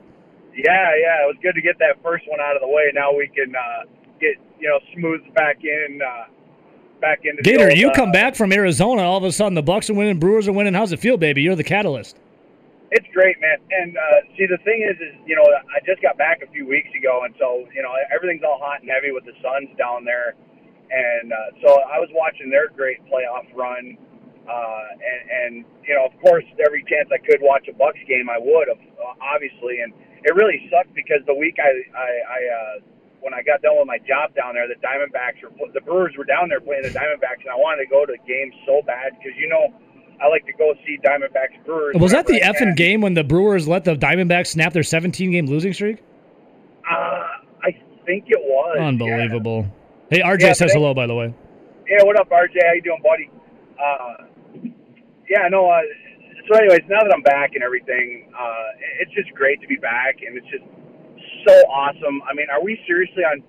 [0.55, 1.23] Yeah, yeah.
[1.23, 2.91] It was good to get that first one out of the way.
[2.93, 3.85] Now we can uh,
[4.19, 6.25] get you know smoothed back in, uh,
[7.01, 9.03] back into the Gator, you uh, come back from Arizona.
[9.03, 10.73] All of a sudden, the Bucks are winning, Brewers are winning.
[10.73, 11.41] How's it feel, baby?
[11.41, 12.17] You're the catalyst.
[12.91, 13.57] It's great, man.
[13.69, 14.01] And uh,
[14.37, 17.23] see, the thing is, is you know, I just got back a few weeks ago,
[17.25, 20.35] and so you know, everything's all hot and heavy with the Suns down there,
[20.89, 23.97] and uh, so I was watching their great playoff run,
[24.47, 25.53] uh, and, and
[25.83, 28.79] you know, of course, every chance I could watch a Bucks game, I would have,
[29.19, 29.91] obviously, and
[30.23, 32.75] it really sucked because the week I, I, I uh,
[33.27, 36.23] when I got done with my job down there, the Diamondbacks were the Brewers were
[36.23, 39.11] down there playing the Diamondbacks, and I wanted to go to the game so bad
[39.19, 39.67] because you know.
[40.19, 41.95] I like to go see Diamondbacks Brewers.
[41.95, 45.45] Was that the effing game when the Brewers let the Diamondbacks snap their 17 game
[45.45, 45.99] losing streak?
[46.89, 46.95] Uh,
[47.61, 47.69] I
[48.03, 48.79] think it was.
[48.81, 49.67] Unbelievable.
[50.09, 51.31] Hey, RJ Yeah, says they- hello, by the way.
[51.87, 52.57] Yeah, what up, RJ?
[52.65, 53.29] How you doing, buddy?
[53.79, 54.23] Uh,
[55.29, 55.69] yeah, no.
[55.69, 55.81] Uh,
[56.51, 58.55] so, anyways, now that I'm back and everything, uh,
[58.99, 60.63] it's just great to be back, and it's just
[61.45, 62.21] so awesome.
[62.29, 63.43] I mean, are we seriously on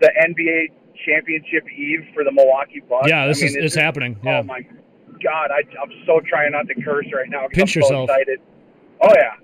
[0.00, 0.72] the NBA
[1.06, 3.08] championship eve for the Milwaukee Bucks?
[3.08, 4.18] Yeah, this I mean, is it's happening.
[4.22, 4.38] Yeah.
[4.38, 4.62] Oh my
[5.22, 7.46] God, I, I'm so trying not to curse right now.
[7.50, 8.10] Pinch I'm so yourself.
[8.10, 8.40] excited.
[9.00, 9.34] Oh yeah,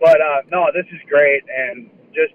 [0.00, 2.34] but uh, no, this is great, and just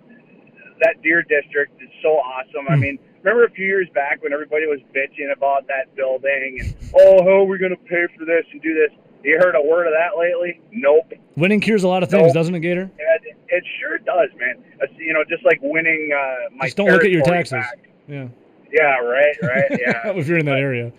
[0.82, 2.68] that Deer District is so awesome.
[2.68, 2.74] Hmm.
[2.74, 6.76] I mean, remember a few years back when everybody was bitching about that building and
[6.93, 8.91] oh, how are we going to pay for this and do this?
[9.26, 10.61] You heard a word of that lately?
[10.71, 11.11] Nope.
[11.36, 12.34] Winning cures a lot of things, Nope.
[12.36, 12.91] doesn't it, Gator?
[12.97, 14.63] It, it sure does, man.
[14.82, 17.53] It's, you know, just like winning uh, my Just don't look at your taxes.
[17.53, 17.89] back.
[18.07, 18.28] Yeah.
[18.71, 20.11] Yeah, right, right, yeah.
[20.13, 20.91] if you're in that area.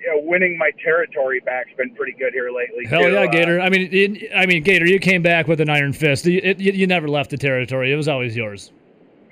[0.00, 2.84] yeah, winning my territory back's been pretty good here lately.
[2.86, 3.12] Hell too.
[3.12, 3.60] yeah, Uh, Gator.
[3.60, 6.26] I mean, it, I mean, Gator, you came back with an iron fist.
[6.26, 7.92] You, it, you, you never left the territory.
[7.92, 8.72] It was always yours.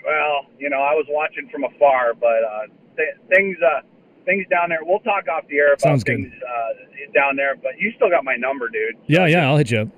[0.05, 2.61] Well, you know, I was watching from afar, but uh,
[2.97, 3.81] th- things, uh,
[4.27, 4.81] things down there.
[4.83, 6.17] We'll talk off the air about Sounds good.
[6.17, 7.57] things uh, down there.
[7.57, 8.97] But you still got my number, dude.
[9.07, 9.89] Yeah, yeah, I'll hit you up.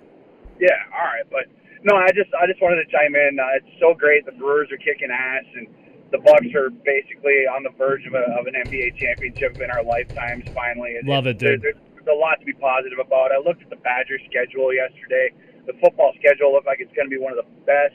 [0.61, 1.25] Yeah, all right.
[1.31, 1.47] But
[1.83, 3.41] no, I just, I just wanted to chime in.
[3.41, 4.27] Uh, it's so great.
[4.27, 5.67] The Brewers are kicking ass, and
[6.13, 9.83] the Bucks are basically on the verge of, a, of an NBA championship in our
[9.83, 10.45] lifetimes.
[10.55, 11.63] Finally, Love it, there- dude.
[11.63, 13.33] There's, there's a lot to be positive about.
[13.33, 15.31] I looked at the Badgers' schedule yesterday.
[15.67, 17.95] The football schedule looked like it's going to be one of the best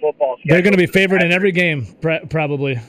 [0.00, 0.48] football schedules.
[0.48, 1.86] They're going to be favored in every game,
[2.30, 2.80] probably.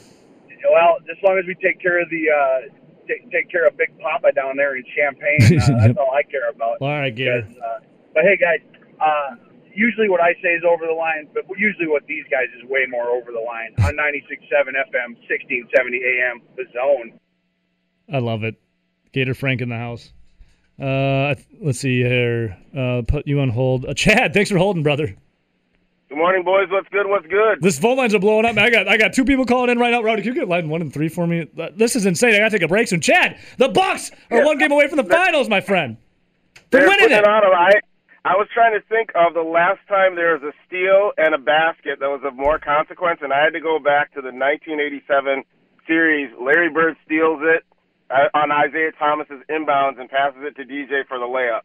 [0.63, 2.73] Well, as long as we take care of the uh,
[3.07, 6.49] take, take care of Big Papa down there in Champagne, uh, that's all I care
[6.49, 6.77] about.
[6.81, 7.47] All right, Gator.
[7.49, 7.79] Uh,
[8.13, 8.59] but hey, guys,
[9.01, 9.35] uh,
[9.75, 12.85] usually what I say is over the line, but usually what these guys is way
[12.89, 17.19] more over the line on 96.7 FM, 1670 AM, the Zone.
[18.11, 18.55] I love it.
[19.11, 20.11] Gator Frank in the house.
[20.81, 22.57] Uh, let's see here.
[22.75, 23.85] Uh, put you on hold.
[23.85, 25.15] Uh, Chad, thanks for holding, brother.
[26.13, 26.67] Good morning, boys.
[26.69, 27.07] What's good?
[27.07, 27.59] What's good?
[27.59, 28.55] This phone lines are blowing up.
[28.55, 30.03] I got I got two people calling in right now.
[30.03, 31.49] Rowdy, can you get line one and three for me?
[31.75, 32.35] This is insane.
[32.35, 33.01] I got to take a break soon.
[33.01, 35.97] Chad, the Bucks are one game away from the finals, my friend.
[36.69, 37.25] They're They're winning it.
[37.27, 37.43] on.
[37.43, 37.71] I
[38.25, 41.39] I was trying to think of the last time there was a steal and a
[41.39, 45.41] basket that was of more consequence, and I had to go back to the 1987
[45.87, 46.29] series.
[46.39, 47.65] Larry Bird steals it
[48.11, 51.61] uh, on Isiah Thomas's inbounds and passes it to DJ for the layup.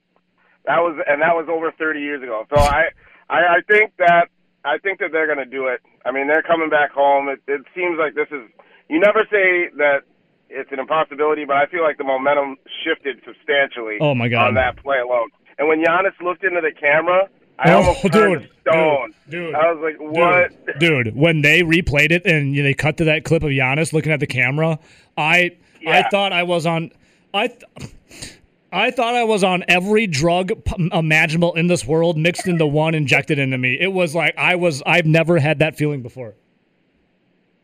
[0.64, 2.46] That was and that was over 30 years ago.
[2.48, 2.84] So I
[3.28, 4.28] I, I think that
[4.68, 5.80] I think that they're going to do it.
[6.04, 7.28] I mean, they're coming back home.
[7.28, 8.42] It, it seems like this is.
[8.88, 10.02] You never say that
[10.50, 13.98] it's an impossibility, but I feel like the momentum shifted substantially.
[14.00, 14.48] Oh, my God.
[14.48, 18.40] On that play alone, and when Giannis looked into the camera, I Oh, almost turned
[18.42, 19.14] dude, stone.
[19.28, 23.24] dude, I was like, "What?" Dude, when they replayed it and they cut to that
[23.24, 24.78] clip of Giannis looking at the camera,
[25.16, 25.56] I
[25.86, 26.92] I thought I was on
[27.34, 27.64] I th-
[28.72, 32.94] I thought I was on every drug p- imaginable in this world mixed into one
[32.94, 33.78] injected into me.
[33.80, 36.34] It was like I was I've never had that feeling before.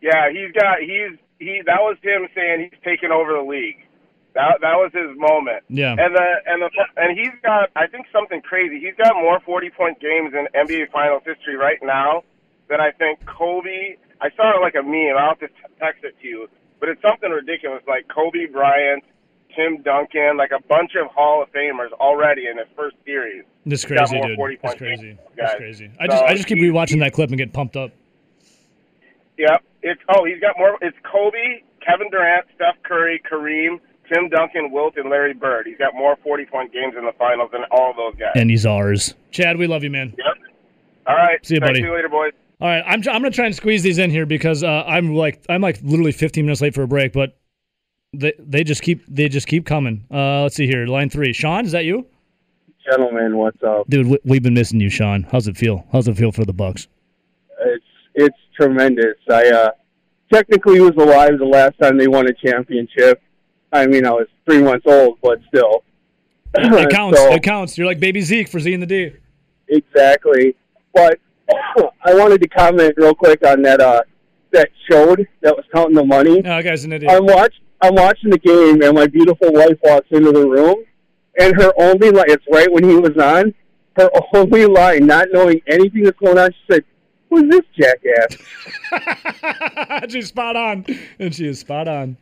[0.00, 1.62] Yeah, he's got he's he.
[1.66, 3.84] That was him saying he's taking over the league.
[4.34, 5.64] That that was his moment.
[5.68, 5.92] Yeah.
[5.92, 8.80] And the and the and he's got I think something crazy.
[8.80, 12.24] He's got more forty point games in NBA Finals history right now
[12.68, 13.96] than I think Kobe.
[14.20, 15.16] I saw it like a meme.
[15.18, 15.48] I'll have to
[15.78, 16.48] text it to you,
[16.80, 19.04] but it's something ridiculous like Kobe Bryant,
[19.56, 23.44] Tim Duncan, like a bunch of Hall of Famers already in his first series.
[23.66, 24.36] This He's crazy, dude.
[24.36, 25.18] 40 That's crazy.
[25.36, 25.90] That's crazy.
[26.00, 27.92] I just So I just keep rewatching that clip and get pumped up.
[29.38, 29.64] Yep.
[29.82, 30.78] It's oh, he's got more.
[30.80, 33.80] It's Kobe, Kevin Durant, Steph Curry, Kareem,
[34.12, 35.66] Tim Duncan, Wilt, and Larry Bird.
[35.66, 38.32] He's got more forty-point games in the finals than all those guys.
[38.34, 39.14] And he's ours.
[39.30, 40.14] Chad, we love you, man.
[40.16, 40.52] Yep.
[41.06, 41.44] All right.
[41.44, 41.80] See you, buddy.
[41.80, 42.32] See you later, boys.
[42.60, 45.44] All right, I'm I'm gonna try and squeeze these in here because uh, I'm like
[45.48, 47.36] I'm like literally 15 minutes late for a break, but
[48.18, 50.04] they they just keep they just keep coming.
[50.10, 51.32] Uh, let's see here, line three.
[51.32, 52.06] Sean, is that you?
[52.90, 53.88] Gentlemen, what's up?
[53.88, 55.22] Dude, we, we've been missing you, Sean.
[55.30, 55.86] How's it feel?
[55.92, 56.86] How's it feel for the Bucks?
[57.64, 57.84] It's
[58.14, 59.14] it's tremendous.
[59.30, 59.70] I uh,
[60.32, 63.22] technically was alive the last time they won a championship.
[63.72, 65.82] I mean, I was three months old, but still.
[66.56, 67.18] It counts.
[67.18, 67.76] So- It counts.
[67.78, 69.12] You're like baby Zeke for Z and the D.
[69.68, 70.54] Exactly.
[70.92, 71.18] But
[72.04, 74.02] I wanted to comment real quick on that uh
[74.52, 76.36] that showed that was counting the money.
[76.42, 77.10] No, that guy's an idiot.
[77.12, 80.84] I'm watch I'm watching the game and my beautiful wife walks into the room
[81.38, 83.54] and her only line it's right when he was on,
[83.96, 86.84] her only line, not knowing anything that's going on, she said,
[87.30, 88.36] Who's this jackass?
[90.12, 90.86] She's spot on,
[91.18, 92.16] and she is spot on.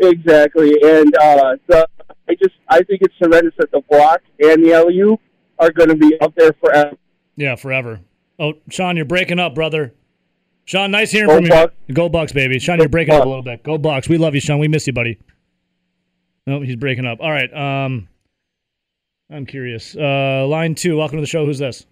[0.00, 0.74] Exactly.
[0.82, 1.86] And uh the
[2.28, 5.18] I just I think it's tremendous that the block and the LU
[5.58, 6.96] are gonna be up there forever.
[7.36, 8.00] Yeah, forever.
[8.38, 9.92] Oh, Sean, you're breaking up, brother.
[10.64, 11.50] Sean, nice hearing Go from you.
[11.50, 11.74] Bucks.
[11.92, 12.58] Go Bucks, baby.
[12.58, 13.62] Sean, you're breaking up a little bit.
[13.62, 14.08] Go Bucks.
[14.08, 14.58] We love you, Sean.
[14.58, 15.18] We miss you, buddy.
[16.46, 17.18] No, he's breaking up.
[17.20, 17.52] All right.
[17.52, 18.08] Um,
[19.30, 19.96] I'm curious.
[19.96, 20.96] Uh, line two.
[20.98, 21.44] Welcome to the show.
[21.44, 21.86] Who's this?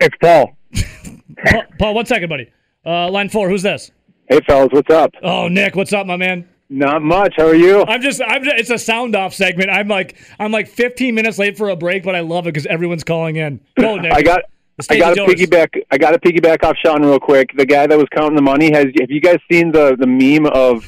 [0.00, 0.56] It's Paul.
[1.46, 2.50] Paul, Paul, one second, buddy.
[2.84, 3.48] Uh, line four.
[3.48, 3.90] Who's this?
[4.28, 5.10] Hey, fellas, what's up?
[5.22, 5.76] Oh, Nick.
[5.76, 6.48] What's up, my man?
[6.68, 7.34] Not much.
[7.36, 7.84] How are you?
[7.86, 8.22] I'm just.
[8.22, 8.42] I'm.
[8.42, 9.70] Just, it's a sound off segment.
[9.70, 10.16] I'm like.
[10.38, 13.36] I'm like 15 minutes late for a break, but I love it because everyone's calling
[13.36, 13.60] in.
[13.76, 14.12] Go, Nick.
[14.12, 14.42] I got.
[14.90, 15.82] I got to piggyback.
[15.90, 17.50] I got to piggyback off Sean real quick.
[17.56, 18.86] The guy that was counting the money has.
[19.00, 20.86] Have you guys seen the the meme of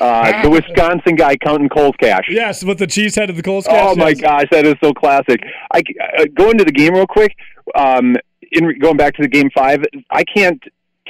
[0.00, 2.24] uh, the Wisconsin guy counting Kohl's cash?
[2.28, 3.66] Yes, with the cheese head of the Kohl's.
[3.68, 5.40] Oh my gosh, that is so classic.
[5.72, 5.82] I
[6.18, 7.34] uh, go into the game real quick.
[7.74, 8.16] Um,
[8.52, 10.62] in going back to the game five, I can't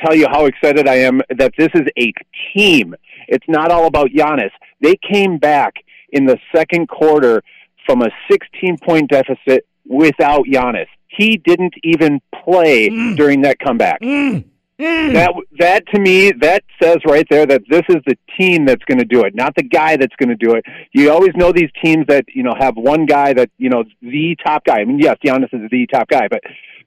[0.04, 2.12] tell you how excited I am that this is a
[2.54, 2.94] team.
[3.28, 4.50] It's not all about Giannis.
[4.80, 5.74] They came back
[6.10, 7.42] in the second quarter
[7.86, 10.86] from a 16 point deficit without Giannis.
[11.16, 13.16] He didn't even play mm.
[13.16, 14.00] during that comeback.
[14.00, 14.44] Mm.
[14.78, 15.12] Mm.
[15.12, 18.98] That that to me that says right there that this is the team that's going
[18.98, 20.64] to do it, not the guy that's going to do it.
[20.92, 24.36] You always know these teams that you know have one guy that you know the
[24.44, 24.80] top guy.
[24.80, 26.40] I mean, yes, Giannis is the top guy, but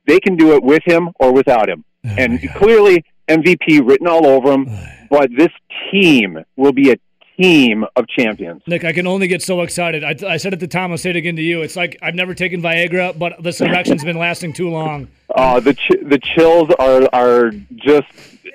[0.08, 1.86] they can do it with him or without him.
[2.06, 4.68] Oh, and clearly MVP written all over him.
[5.10, 5.52] But this
[5.92, 6.96] team will be a
[7.38, 8.62] team of champions.
[8.68, 10.04] Nick, I can only get so excited.
[10.04, 11.62] I, I said at the time, I'll say it again to you.
[11.62, 15.08] It's like I've never taken Viagra, but this erection's been lasting too long.
[15.34, 18.08] Uh, the ch- the chills are are just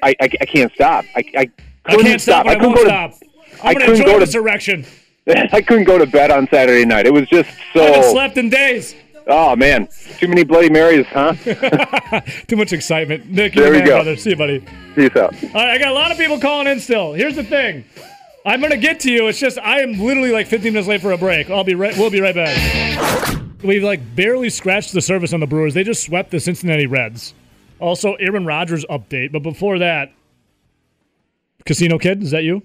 [0.03, 1.05] I I, I can't stop.
[1.15, 1.51] I I,
[1.85, 3.31] I couldn't can't stop, but I, couldn't won't go to- stop.
[3.63, 4.87] I I'm to couldn't enjoy go to- this erection.
[5.53, 7.07] I couldn't go to bed on Saturday night.
[7.07, 7.83] It was just so.
[7.83, 8.95] I haven't slept in days.
[9.27, 9.87] Oh man,
[10.19, 11.35] too many Bloody Marys, huh?
[12.49, 13.27] Too much excitement.
[13.31, 13.97] Nick, There you're we go.
[13.97, 14.17] brother.
[14.17, 14.65] See you, buddy.
[14.97, 15.35] Peace out.
[15.45, 17.13] All right, I got a lot of people calling in still.
[17.13, 17.85] Here's the thing.
[18.45, 19.29] I'm gonna get to you.
[19.29, 21.51] It's just I am literally like 15 minutes late for a break.
[21.51, 21.97] I'll be right.
[21.97, 23.39] We'll be right back.
[23.63, 25.75] We've like barely scratched the surface on the Brewers.
[25.75, 27.35] They just swept the Cincinnati Reds.
[27.79, 29.33] Also, Aaron Rodgers update.
[29.33, 30.13] But before that,
[31.67, 32.63] Casino Kid, is that you?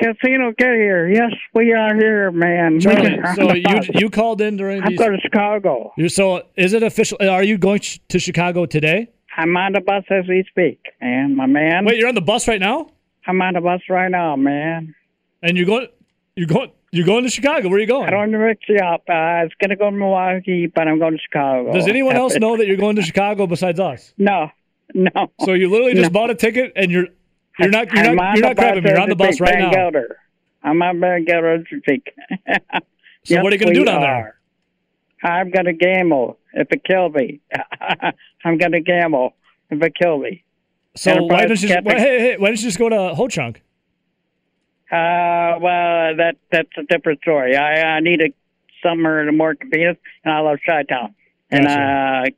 [0.00, 1.08] Casino, Kid here.
[1.08, 2.76] Yes, we are here, man.
[2.76, 4.98] Okay, so you you called in during I'm these.
[4.98, 5.92] going to Chicago.
[5.98, 7.18] You're so is it official?
[7.20, 9.08] Are you going to Chicago today?
[9.36, 11.36] I'm on the bus as we speak, man.
[11.36, 11.84] My man.
[11.84, 12.90] Wait, you're on the bus right now?
[13.28, 14.94] I'm on the bus right now, man.
[15.42, 15.86] And you're going
[16.34, 17.68] you're going you're going to Chicago.
[17.68, 18.08] Where are you going?
[18.08, 19.04] I don't to mix you up.
[19.08, 21.72] Uh, I was going to go to Milwaukee, but I'm going to Chicago.
[21.72, 24.14] Does anyone else know that you're going to Chicago besides us?
[24.16, 24.50] No,
[24.94, 25.30] no.
[25.44, 26.20] So you literally just No.
[26.20, 27.08] bought a ticket and you're
[27.58, 29.70] you're not you're I'm not you're not grabbing You're on the bus right now.
[29.72, 30.14] Galder.
[30.62, 32.12] I'm on Van Galder speak.
[32.46, 32.72] What
[33.30, 34.38] are you gonna do we down there?
[35.22, 37.40] I'm going to gamble if it kills me.
[38.44, 39.34] I'm going to gamble
[39.68, 40.44] if it kills me.
[40.96, 43.14] So Enterprise why don't you just, why, hey, hey, why don't you just go to
[43.14, 43.62] Ho Chunk?
[44.90, 47.56] Uh, well, that that's a different story.
[47.56, 48.32] I, I needed
[48.82, 51.14] somewhere more convenient, and I love Chi Town.
[51.50, 52.30] And uh,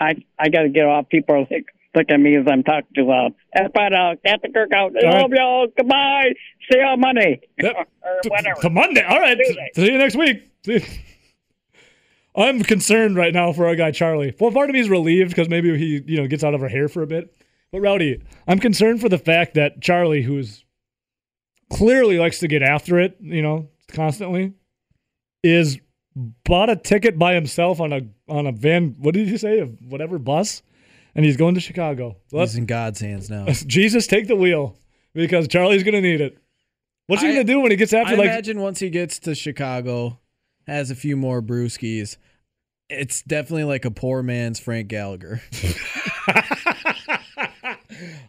[0.00, 1.08] I I got to get off.
[1.08, 3.34] People are like, look at me as I'm talking too loud.
[3.54, 4.96] That's about uh, Cat the Kirk out.
[4.96, 5.20] All right.
[5.20, 5.66] Love y'all.
[5.76, 6.32] Goodbye.
[6.70, 7.40] See you on Monday.
[7.58, 7.74] Yep.
[8.02, 8.60] or whatever.
[8.62, 9.04] To Monday.
[9.04, 9.36] All right.
[9.36, 9.70] Tuesday.
[9.74, 10.50] See you next week.
[12.34, 14.34] I'm concerned right now for our guy Charlie.
[14.38, 16.68] Well, part of me is relieved because maybe he, you know, gets out of her
[16.68, 17.34] hair for a bit.
[17.72, 20.64] But Rowdy, I'm concerned for the fact that Charlie, who's
[21.70, 24.54] clearly likes to get after it, you know, constantly,
[25.42, 25.78] is
[26.44, 28.96] bought a ticket by himself on a on a van.
[28.98, 29.60] What did you say?
[29.60, 30.62] A whatever bus,
[31.14, 32.16] and he's going to Chicago.
[32.32, 33.46] Let's, He's in God's hands now.
[33.66, 34.76] Jesus, take the wheel
[35.14, 36.38] because Charlie's going to need it.
[37.06, 38.26] What's he going to do when he gets after I like?
[38.26, 40.20] imagine once he gets to Chicago,
[40.66, 42.16] has a few more brewskis,
[42.88, 45.42] it's definitely like a poor man's Frank Gallagher.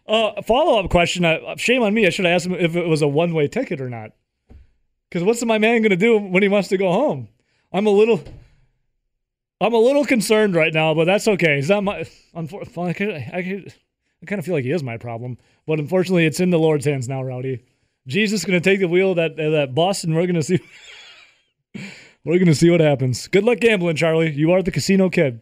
[0.08, 1.24] Uh, follow up question.
[1.26, 2.06] Uh, shame on me.
[2.06, 4.12] I should have asked him if it was a one way ticket or not.
[5.10, 7.28] Because what's my man going to do when he wants to go home?
[7.74, 8.22] I'm a little,
[9.60, 11.58] I'm a little concerned right now, but that's okay.
[11.58, 12.06] It's not my.
[12.36, 13.74] I, could- I, could-
[14.22, 16.86] I kind of feel like he is my problem, but unfortunately, it's in the Lord's
[16.86, 17.64] hands now, Rowdy.
[18.08, 20.36] Jesus is going to take the wheel of that of that bus, and we're going
[20.36, 20.60] to see.
[22.24, 23.28] we're going to see what happens.
[23.28, 24.32] Good luck gambling, Charlie.
[24.32, 25.42] You are the casino kid.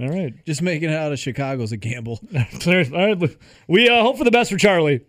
[0.00, 0.32] All right.
[0.46, 2.20] Just making it out of Chicago's a gamble.
[2.34, 3.38] All right,
[3.68, 5.04] we uh, hope for the best for Charlie,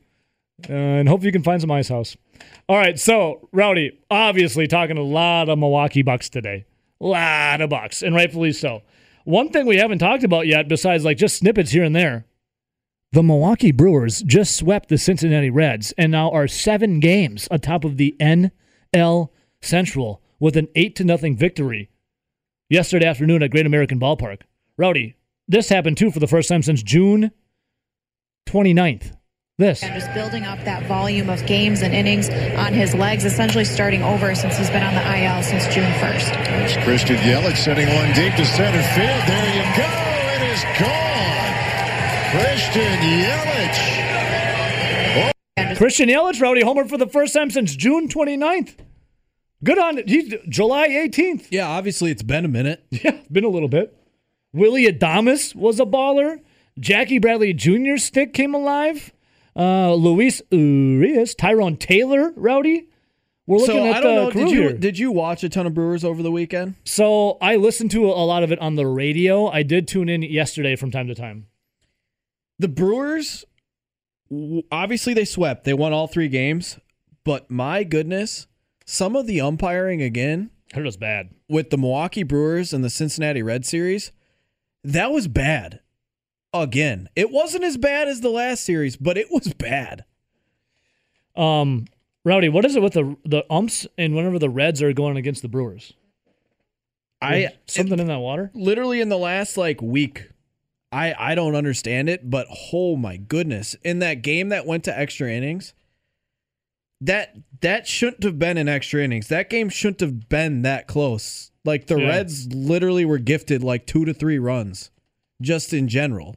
[0.69, 2.17] uh, and hope you can find some ice house.
[2.67, 6.65] All right, so Rowdy, obviously talking a lot of Milwaukee Bucks today,
[6.99, 8.81] a lot of Bucks, and rightfully so.
[9.25, 12.25] One thing we haven't talked about yet, besides like just snippets here and there,
[13.13, 17.95] the Milwaukee Brewers just swept the Cincinnati Reds and now are seven games atop of
[17.97, 19.29] the NL
[19.61, 21.89] Central with an eight to nothing victory
[22.69, 24.41] yesterday afternoon at Great American Ballpark.
[24.77, 25.15] Rowdy,
[25.47, 27.31] this happened too for the first time since June
[28.47, 29.15] 29th.
[29.59, 29.83] This.
[29.83, 34.01] And just building up that volume of games and innings on his legs, essentially starting
[34.01, 36.33] over since he's been on the IL since June 1st.
[36.45, 39.21] There's Christian Yelich sending one deep to center field.
[39.27, 39.85] There you go.
[40.33, 41.53] It is gone.
[42.31, 42.97] Christian
[45.61, 45.77] Yelich.
[45.77, 48.75] Christian Yelich, Rowdy Homer for the first time since June 29th.
[49.63, 50.09] Good on it.
[50.09, 51.49] He's July 18th.
[51.51, 52.83] Yeah, obviously it's been a minute.
[53.03, 53.95] Yeah, been a little bit.
[54.53, 56.39] Willy Adames was a baller.
[56.79, 59.11] Jackie Bradley Jr.'s stick came alive.
[59.55, 62.87] Uh, Luis Urias, Tyrone Taylor, Rowdy.
[63.45, 64.45] We're looking so at I don't the know.
[64.45, 64.73] Did you here.
[64.73, 66.75] did you watch a ton of Brewers over the weekend?
[66.85, 69.47] So I listened to a lot of it on the radio.
[69.49, 71.47] I did tune in yesterday from time to time.
[72.57, 73.43] The Brewers,
[74.71, 75.65] obviously they swept.
[75.65, 76.79] They won all three games,
[77.23, 78.47] but my goodness,
[78.85, 81.31] some of the umpiring again It was bad.
[81.49, 84.11] with the Milwaukee Brewers and the Cincinnati Red series,
[84.83, 85.79] that was bad.
[86.53, 90.05] Again, it wasn't as bad as the last series, but it was bad.
[91.35, 91.85] Um,
[92.23, 95.41] Rowdy, what is it with the the umps and whenever the Reds are going against
[95.41, 95.93] the Brewers?
[97.21, 98.51] I There's something in that water.
[98.53, 100.29] literally in the last like week
[100.91, 104.99] i i don't understand it but oh my goodness in that game that went to
[104.99, 105.73] extra innings
[106.99, 111.49] that that shouldn't have been in extra innings that game shouldn't have been that close
[111.65, 112.07] like the Yeah.
[112.07, 114.91] reds literally were gifted like two to three runs
[115.41, 116.35] just in general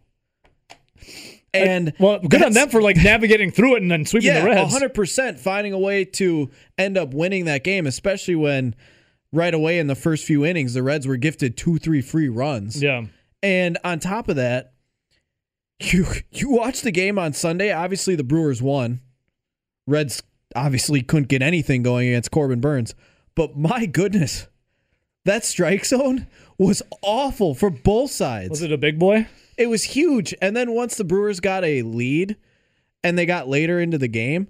[1.55, 4.47] and well, good on them for like navigating through it and then sweeping yeah, the
[4.47, 4.74] Reds.
[4.74, 8.74] 100% finding a way to end up winning that game, especially when
[9.33, 12.83] right away in the first few innings, the Reds were gifted two, three free runs.
[12.83, 13.07] Yeah.
[13.43, 14.72] And on top of that,
[15.81, 17.70] you you watched the game on Sunday.
[17.72, 19.01] Obviously, the Brewers won.
[19.87, 20.22] Reds
[20.55, 22.95] obviously couldn't get anything going against Corbin Burnes.
[23.35, 24.49] But my goodness,
[25.27, 26.27] that strike zone
[26.59, 28.51] was awful for both sides.
[28.51, 29.29] Was it a big boy?
[29.57, 30.35] It was huge.
[30.41, 32.37] And then once the Brewers got a lead
[33.05, 34.49] and they got later into the game,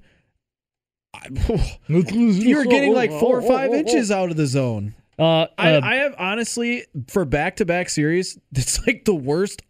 [1.88, 4.94] you were getting like four or five inches out of the zone.
[5.18, 9.62] Uh, I, uh, I have honestly, for back to back series, it's like the worst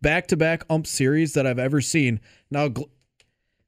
[0.00, 2.20] back to back ump series that I've ever seen.
[2.50, 2.68] Now,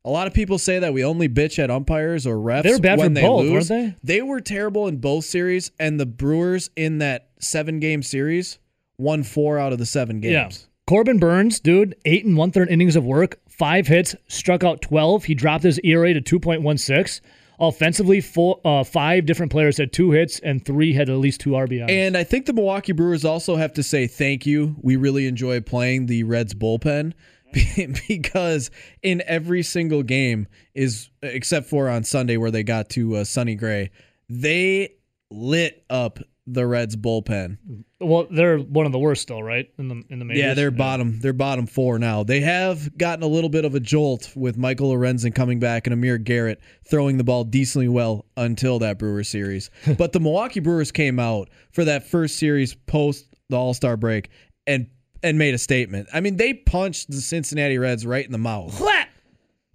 [0.06, 2.62] a lot of people say that we only bitch at umpires or refs.
[2.62, 3.70] They were bad when for they both, lose.
[3.70, 8.58] weren't They were terrible in both series, and the Brewers in that seven game series
[8.98, 10.32] won four out of the seven games.
[10.32, 10.66] Yeah.
[10.86, 15.24] Corbin Burnes, dude, eight and one third innings of work, five hits, struck out 12.
[15.24, 17.20] He dropped his ERA to 2.16.
[17.58, 21.50] Offensively, four, uh, five different players had two hits and three had at least two
[21.50, 21.90] RBIs.
[21.90, 24.76] And I think the Milwaukee Brewers also have to say thank you.
[24.80, 27.14] We really enjoy playing the Reds bullpen
[28.08, 28.70] because
[29.02, 33.54] in every single game is except for on Sunday where they got to uh, Sonny
[33.54, 33.90] Gray,
[34.28, 34.94] they
[35.30, 37.58] lit up the Reds bullpen.
[38.00, 39.68] Well, they're one of the worst still, right?
[39.78, 40.42] In the in the majors.
[40.42, 41.18] Yeah, they're bottom.
[41.20, 42.22] They're bottom four now.
[42.22, 45.94] They have gotten a little bit of a jolt with Michael Lorenzen coming back and
[45.94, 49.70] Amir Garrett throwing the ball decently well until that Brewers series.
[49.98, 54.30] but the Milwaukee Brewers came out for that first series post the All Star break
[54.66, 54.86] and
[55.22, 56.08] and made a statement.
[56.12, 58.80] I mean, they punched the Cincinnati Reds right in the mouth.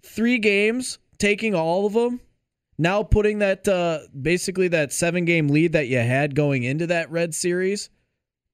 [0.02, 2.20] Three games, taking all of them.
[2.78, 7.10] Now putting that uh, basically that seven game lead that you had going into that
[7.10, 7.90] Red series,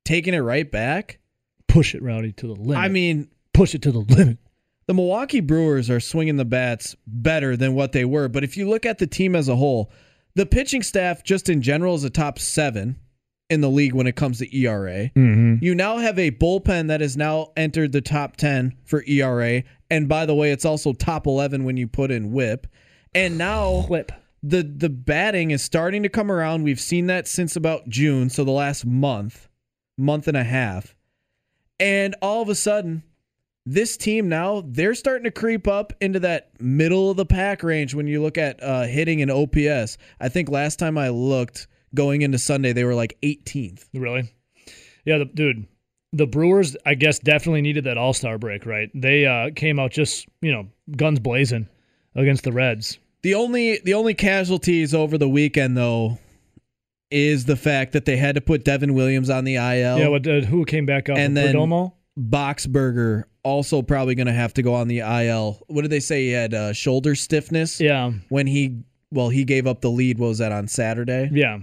[0.04, 1.18] taking it right back.
[1.66, 2.76] Push it, Rowdy, to the limit.
[2.76, 4.38] I mean, push it to the limit.
[4.86, 8.28] The Milwaukee Brewers are swinging the bats better than what they were.
[8.28, 9.92] But if you look at the team as a whole,
[10.34, 12.98] the pitching staff just in general is a top seven
[13.50, 15.10] in the league when it comes to ERA.
[15.16, 15.62] Mhm.
[15.62, 19.62] You now have a bullpen that has now entered the top 10 for ERA.
[19.90, 22.66] And by the way, it's also top 11 when you put in whip.
[23.14, 24.12] And now whip.
[24.42, 26.62] The the batting is starting to come around.
[26.62, 29.48] We've seen that since about June, so the last month,
[29.96, 30.94] month and a half.
[31.80, 33.02] And all of a sudden,
[33.66, 37.94] this team now they're starting to creep up into that middle of the pack range
[37.94, 39.98] when you look at uh, hitting and OPS.
[40.20, 43.86] I think last time I looked going into Sunday they were like 18th.
[43.94, 44.32] Really?
[45.04, 45.66] Yeah, the, dude.
[46.12, 48.90] The Brewers, I guess, definitely needed that All Star break, right?
[48.94, 51.68] They uh, came out just you know guns blazing
[52.14, 52.98] against the Reds.
[53.22, 56.18] The only the only casualties over the weekend though
[57.10, 59.98] is the fact that they had to put Devin Williams on the IL.
[59.98, 61.16] Yeah, what, uh, who came back up?
[61.16, 61.92] and then Perdomo?
[62.18, 65.62] Boxberger also probably going to have to go on the IL.
[65.68, 66.26] What did they say?
[66.26, 67.80] He had uh, shoulder stiffness.
[67.80, 68.12] Yeah.
[68.28, 70.18] When he well he gave up the lead.
[70.18, 71.30] What was that on Saturday?
[71.32, 71.58] Yeah.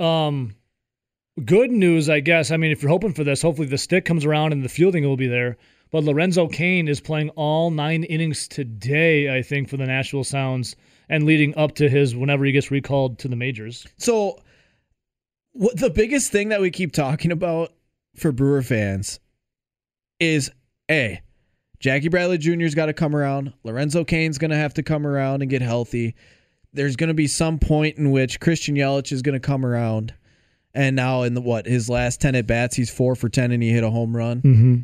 [0.00, 0.54] Um,
[1.44, 2.50] good news, I guess.
[2.50, 5.04] I mean, if you're hoping for this, hopefully the stick comes around and the fielding
[5.04, 5.56] will be there.
[5.90, 10.74] But Lorenzo Cain is playing all nine innings today, I think, for the Nashville Sounds,
[11.08, 13.86] and leading up to his whenever he gets recalled to the majors.
[13.96, 14.40] So,
[15.52, 17.72] what the biggest thing that we keep talking about
[18.16, 19.20] for Brewer fans
[20.18, 20.50] is
[20.90, 21.20] a
[21.78, 23.52] Jackie Bradley Jr.'s got to come around.
[23.62, 26.14] Lorenzo Cain's going to have to come around and get healthy.
[26.76, 30.14] There's going to be some point in which Christian Yelich is going to come around.
[30.74, 33.62] And now in the what his last ten at bats, he's four for ten and
[33.62, 34.42] he hit a home run.
[34.42, 34.76] Mm-hmm.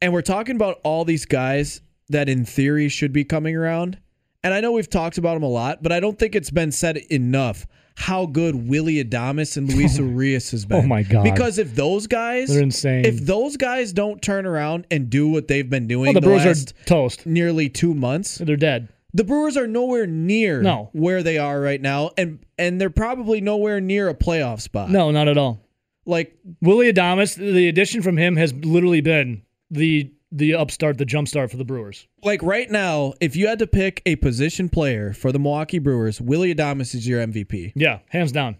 [0.00, 3.98] And we're talking about all these guys that in theory should be coming around.
[4.42, 6.72] And I know we've talked about them a lot, but I don't think it's been
[6.72, 7.66] said enough
[7.96, 10.84] how good Willy Adames and Luis Urias has been.
[10.84, 11.24] Oh my God.
[11.24, 13.04] Because if those guys They're insane.
[13.04, 16.44] If those guys don't turn around and do what they've been doing Oh, the Brewers
[16.44, 17.24] are toast.
[17.24, 18.88] nearly two months, They're dead.
[19.14, 20.90] The Brewers are nowhere near No.
[20.92, 24.90] where they are right now, and and they're probably nowhere near a playoff spot.
[24.90, 25.60] No, not at all.
[26.04, 31.50] Like Willy Adames, the addition from him has literally been the the upstart, the jumpstart
[31.50, 32.08] for the Brewers.
[32.24, 36.20] like right now, if you had to pick a position player for the Milwaukee Brewers,
[36.20, 37.72] Willy Adames is your MVP.
[37.76, 38.56] Yeah, hands down,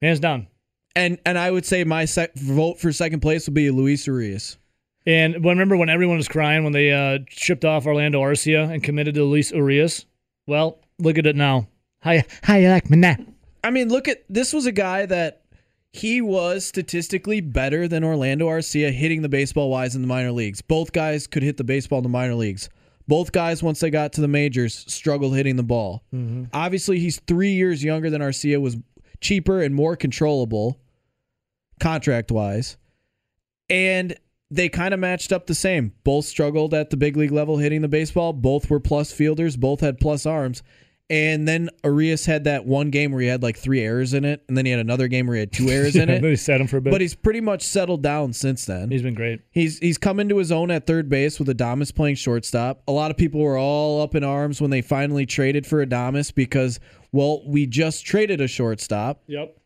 [0.00, 0.46] hands down.
[0.94, 4.58] And and I would say my sec- vote for second place would be Luis Urias.
[5.06, 8.82] And when- remember when everyone was crying when they uh, shipped off Orlando Arcia and
[8.82, 10.04] committed to Luis Urias?
[10.46, 11.68] Well, look at it now.
[12.00, 13.16] How how you like me now?
[13.64, 15.42] I mean, look at this was a guy that
[15.92, 20.60] he was statistically better than Orlando Arcia hitting the baseball wise in the minor leagues.
[20.60, 22.68] Both guys could hit the baseball in the minor leagues.
[23.08, 26.02] Both guys, once they got to the majors, struggled hitting the ball.
[26.52, 28.76] Obviously, he's three years younger than Arcia, was
[29.20, 30.78] cheaper and more controllable
[31.80, 32.76] contract wise.
[33.70, 34.16] And
[34.50, 35.92] they kind of matched up the same.
[36.04, 38.32] Both struggled at the big league level hitting the baseball.
[38.32, 39.56] Both were plus fielders.
[39.56, 40.62] Both had plus arms.
[41.08, 44.42] And then Urias had that one game where he had like three errors in it,
[44.48, 46.20] and then he had another game where he had two errors in it.
[46.20, 46.90] They sat him for a bit.
[46.90, 48.90] But he's pretty much settled down since then.
[48.90, 49.40] He's been great.
[49.50, 52.82] He's he's come into his own at third base with Adames playing shortstop.
[52.88, 56.34] A lot of people were all up in arms when they finally traded for Adames
[56.34, 56.80] because,
[57.12, 59.22] well, we just traded a shortstop.
[59.28, 59.56] Yep.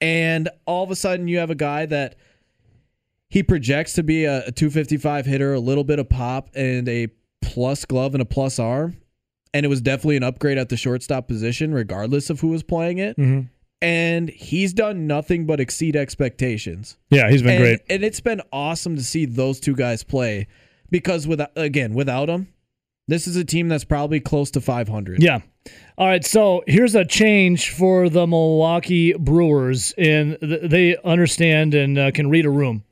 [0.00, 2.14] And all of a sudden, you have a guy that
[3.32, 7.08] he projects to be a, a 255 hitter, a little bit of pop, and a
[7.40, 8.98] plus glove and a plus arm.
[9.54, 12.98] And it was definitely an upgrade at the shortstop position, regardless of who was playing
[12.98, 13.16] it.
[13.16, 13.48] Mhm.
[13.80, 16.98] And he's done nothing but exceed expectations.
[17.10, 17.80] Yeah, he's been And- great.
[17.88, 20.46] And it's been awesome to see those two guys play
[20.90, 22.48] because, without again, without them,
[23.08, 25.22] this is a team that's probably close to 500.
[25.22, 25.40] Yeah.
[25.96, 26.24] All right.
[26.24, 32.28] So here's a change for the Milwaukee Brewers, and th- they understand and uh, can
[32.28, 32.84] read a room.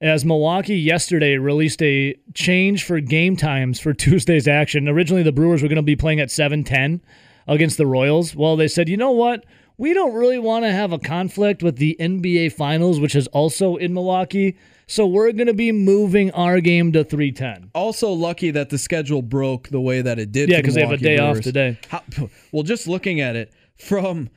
[0.00, 4.88] As Milwaukee yesterday released a change for game times for Tuesday's action.
[4.88, 7.00] Originally, the Brewers were going to be playing at 7:10
[7.46, 8.36] against the Royals.
[8.36, 9.44] Well, they said, you know what?
[9.76, 13.76] We don't really want to have a conflict with the NBA Finals, which is also
[13.76, 14.56] in Milwaukee.
[14.86, 17.70] So we're going to be moving our game to 310.
[17.74, 20.48] Also, lucky that the schedule broke the way that it did.
[20.48, 21.78] Yeah, for the 'cause they have a day off today.
[21.88, 22.02] How,
[22.52, 24.30] well, just looking at it from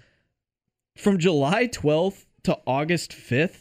[0.97, 3.60] from July 12th to August 5th,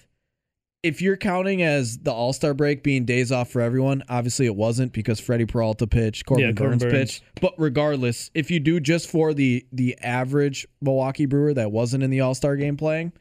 [0.83, 4.57] if you're counting as the All Star break being days off for everyone, obviously it
[4.57, 6.93] wasn't because Freddie Peralta pitched, Corbin Yeah, Burnes, Burnes.
[6.93, 7.23] pitched.
[7.41, 12.11] But regardless, if you do just for the the average Milwaukee Brewer that wasn't in
[12.11, 13.13] the All Star game playing,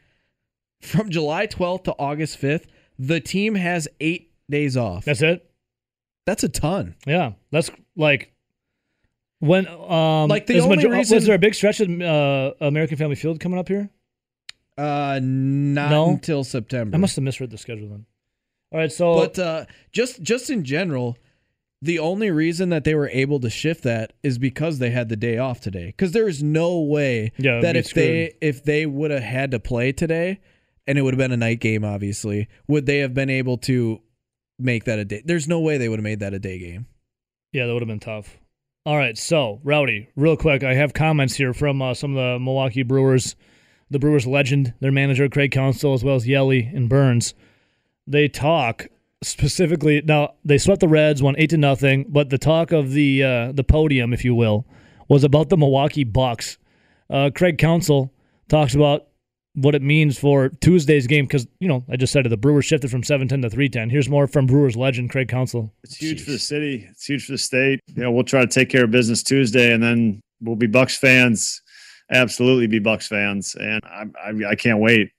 [0.82, 2.66] from July 12th to August 5th,
[2.98, 5.04] the team has eight days off.
[5.06, 5.46] That's it.
[6.26, 6.96] That's a ton.
[7.06, 8.34] Yeah, that's like
[9.40, 12.54] when um Like, the is only major- reason- was there a big stretch of uh,
[12.62, 13.90] American Family Field coming up here?
[14.80, 16.10] Uh, not No?
[16.10, 16.96] until September.
[16.96, 18.06] I must have misread the schedule then.
[18.72, 21.18] All right, so But uh, just just in general,
[21.82, 25.16] the only reason that they were able to shift that is because they had the
[25.16, 25.88] day off today.
[25.88, 29.60] Because there is no way Yeah, that if they if they would have had to
[29.60, 30.40] play today,
[30.88, 34.02] and it would have been a night game, obviously, would they have been able to
[34.60, 35.24] make that a day?
[35.26, 36.86] There's no way they would have made that a day game.
[37.54, 38.38] Yeah, that would have been tough.
[38.86, 42.40] All right, so Rowdy, real quick, I have comments here from uh, some of the
[42.40, 43.36] Milwaukee Brewers,
[43.90, 47.34] the Brewers legend, their manager Craig Counsell, as well as Yelly and Burnes.
[48.06, 48.88] They talk
[49.24, 50.02] specifically.
[50.04, 53.52] Now they swept the Reds, won eight to nothing, but the talk of the uh,
[53.52, 54.66] the podium, if you will,
[55.08, 56.58] was about the Milwaukee Bucks.
[57.10, 58.14] Uh, Craig Counsell
[58.48, 59.08] talks about
[59.56, 62.66] what it means for Tuesday's game because you know I just said it, the Brewers
[62.66, 63.90] shifted from seven ten to three ten.
[63.90, 65.74] Here's more from Brewers legend Craig Counsell.
[65.84, 66.88] It's huge for the city.
[66.90, 67.80] It's huge for the state.
[67.88, 70.98] You know, we'll try to take care of business Tuesday, and then we'll be Bucks
[70.98, 71.62] fans.
[72.12, 75.12] Absolutely, be Bucks fans, and I, I, I can't wait.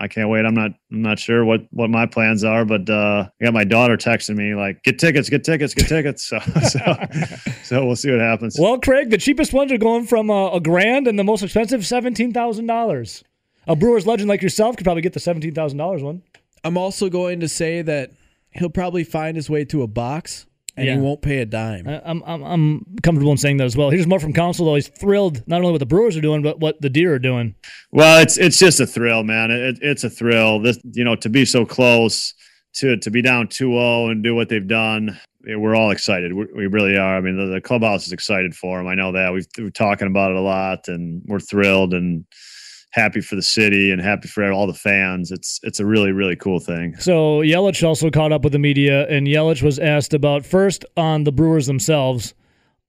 [0.00, 0.44] I can't wait.
[0.44, 0.70] I'm not.
[0.92, 4.36] I'm not sure what what my plans are, but uh, I got my daughter texting
[4.36, 6.96] me like, "Get tickets, get tickets, get tickets." So, so,
[7.64, 8.56] so we'll see what happens.
[8.58, 11.84] Well, Craig, the cheapest ones are going from uh, a grand, and the most expensive
[11.84, 13.24] seventeen thousand dollars.
[13.66, 16.22] A Brewers legend like yourself could probably get the seventeen thousand dollars one.
[16.64, 18.12] I'm also going to say that
[18.52, 20.46] he'll probably find his way to a box,
[20.78, 20.94] and Yeah.
[20.94, 21.86] he won't pay a dime.
[21.88, 23.90] I- I'm, I'm I'm comfortable in saying that as well.
[23.90, 24.74] Here's more from Counsell though.
[24.76, 27.54] He's thrilled not only what the Brewers are doing, but what the Deer are doing.
[27.92, 29.50] Well, it's it's just a thrill, man.
[29.50, 30.60] It, it's a thrill.
[30.60, 32.34] This you know to be so close
[32.74, 35.18] to to be down 2-0 and do what they've done.
[35.44, 36.32] We're all excited.
[36.34, 37.16] We, we really are.
[37.16, 38.86] I mean, the, the clubhouse is excited for them.
[38.86, 42.24] I know that we've we're talking about it a lot, and we're thrilled and
[42.98, 45.30] happy for the city and happy for all the fans.
[45.30, 46.96] It's it's a really really cool thing.
[46.98, 51.24] So Yelich also caught up with the media, and Yelich was asked about first on
[51.24, 52.34] the Brewers themselves,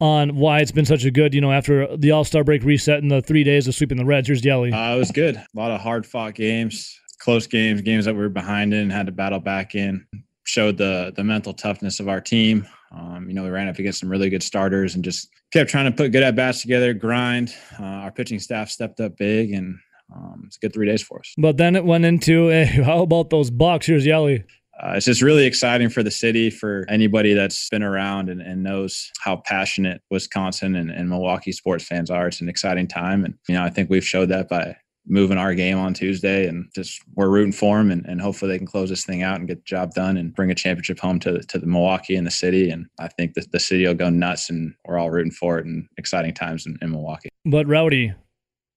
[0.02, 3.02] on why it's been such a good, you know, after the All Star break reset
[3.02, 4.28] and the three days of sweeping the Reds.
[4.28, 4.72] Here's Yelly.
[4.72, 5.36] Uh, it was good.
[5.36, 9.06] A lot of hard fought games, close games, games that we were behind in, had
[9.06, 10.06] to battle back in.
[10.46, 12.68] Showed the the mental toughness of our team.
[12.92, 15.86] Um, you know, we ran up against some really good starters and just kept trying
[15.86, 17.54] to put good at bats together, grind.
[17.80, 19.78] Uh, our pitching staff stepped up big, and
[20.14, 21.34] um, it's a good three days for us.
[21.38, 23.86] But then it went into, hey, how about those Bucks?
[23.88, 24.44] Here's Yelly.
[24.82, 28.64] uh, it's just really exciting for the city for anybody that's been around and, and
[28.64, 32.28] knows how passionate Wisconsin and, and Milwaukee sports fans are.
[32.28, 34.76] It's an exciting time, and you know I think we've showed that by
[35.12, 38.58] moving our game on Tuesday, and just we're rooting for them, and, and hopefully they
[38.58, 41.20] can close this thing out and get the job done and bring a championship home
[41.20, 42.70] to to the Milwaukee and the city.
[42.70, 45.66] And I think that the city will go nuts, and we're all rooting for it.
[45.66, 47.30] And exciting times in, in Milwaukee.
[47.46, 48.14] But Rowdy,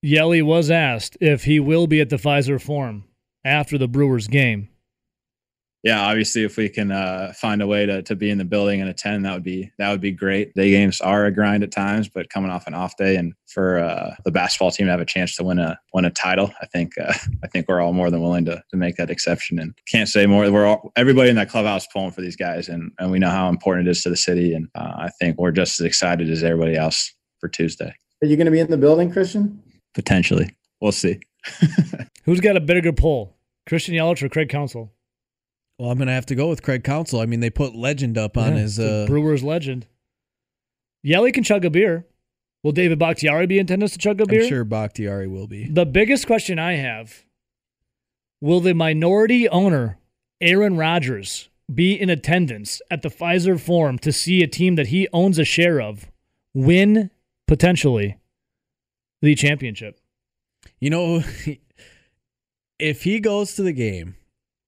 [0.03, 3.05] Yelly was asked if he will be at the Fiserv Forum
[3.45, 4.69] after the Brewers game.
[5.85, 8.81] yeah, obviously, if we can uh, find a way to, to be in the building
[8.81, 10.55] and attend, that would be that would be great.
[10.55, 13.79] Day games are a grind at times, but coming off an off day and for
[13.79, 16.67] uh, the basketball team to have a chance to win a win a title, I
[16.67, 17.13] think uh,
[17.45, 19.61] I think we're all more than willing to, to make that exception.
[19.61, 20.51] And can't say more.
[20.51, 23.49] We're all everybody in that clubhouse pulling for these guys, and and we know how
[23.49, 24.53] important it is to the city.
[24.53, 27.95] And uh, I think we're just as excited as everybody else for Tuesday.
[28.23, 29.63] Are you going to be in the building, Christian?
[29.95, 31.21] Potentially, we'll see.
[32.25, 33.37] Who's got a bigger pull,
[33.69, 34.93] Christian Yelich or Craig Counsell?
[35.79, 37.21] Well, I'm gonna have to go with Craig Counsell.
[37.21, 38.79] I mean, they put legend up on Yeah, his.
[38.79, 39.87] Uh, Brewers legend.
[41.03, 42.07] Yelly can chug a beer.
[42.63, 44.43] Will David Bakhtiari be in attendance to chug a beer?
[44.43, 45.67] I'm sure Bakhtiari will be.
[45.69, 47.25] The biggest question I have
[48.41, 49.99] will the minority owner,
[50.41, 55.09] Aaron Rodgers, be in attendance at the Fiserv Forum to see a team that he
[55.13, 56.09] owns a share of
[56.55, 57.11] win
[57.49, 58.17] potentially
[59.23, 59.99] the championship?
[60.81, 61.23] You know,
[62.79, 64.17] if he goes to the game,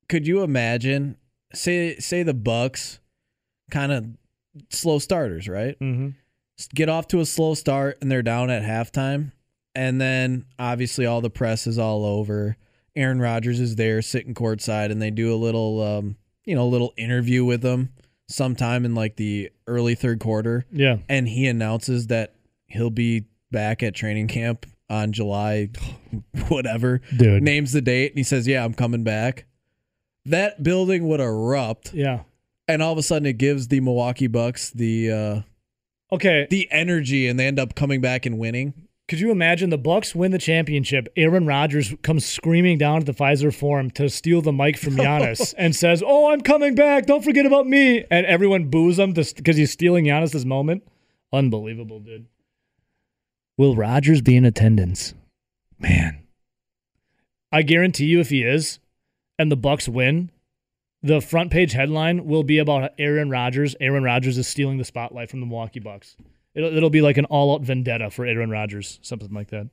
[0.09, 1.17] could you imagine?
[1.53, 2.99] Say say the Bucks,
[3.71, 4.07] kind of
[4.71, 5.79] slow starters, right?
[5.79, 6.11] Mm-hmm.
[6.75, 9.33] Get off to a slow start, and they're down at halftime,
[9.75, 12.57] and then obviously all the press is all over.
[12.97, 16.71] Aaron Rodgers is there sitting courtside, and they do a little, um, you know, a
[16.71, 17.91] little interview with him
[18.29, 20.65] sometime in like the early third quarter.
[20.71, 20.99] Yeah.
[21.09, 22.35] and he announces that
[22.67, 23.25] he'll be
[23.55, 25.71] back at training camp on July
[26.49, 27.01] whatever.
[27.17, 27.43] Dude.
[27.43, 29.47] Names the date and he says, "Yeah, I'm coming back."
[30.27, 31.95] That building would erupt.
[31.95, 32.21] Yeah.
[32.69, 35.41] And all of a sudden it gives the Milwaukee Bucks the uh
[36.13, 36.47] Okay.
[36.51, 38.75] the energy and they end up coming back and winning.
[39.07, 41.09] Could you imagine the Bucks win the championship?
[41.15, 45.53] Aaron Rodgers comes screaming down to the Fiserv Forum to steal the mic from Giannis
[45.59, 47.05] and says, "Oh, I'm coming back.
[47.05, 50.85] Don't forget about me." And everyone boos him because he's stealing Giannis's moment.
[51.35, 52.27] Unbelievable, dude.
[53.57, 55.15] Will Rodgers be in attendance?
[55.79, 56.27] Man,
[57.53, 58.79] I guarantee you, if he is,
[59.39, 60.31] and the Bucks win,
[61.03, 63.77] the front page headline will be about Aaron Rodgers.
[63.81, 66.17] Aaron Rodgers is stealing the spotlight from the Milwaukee Bucks.
[66.55, 69.69] It'll, it'll be like an all-out vendetta for Aaron Rodgers, something like that.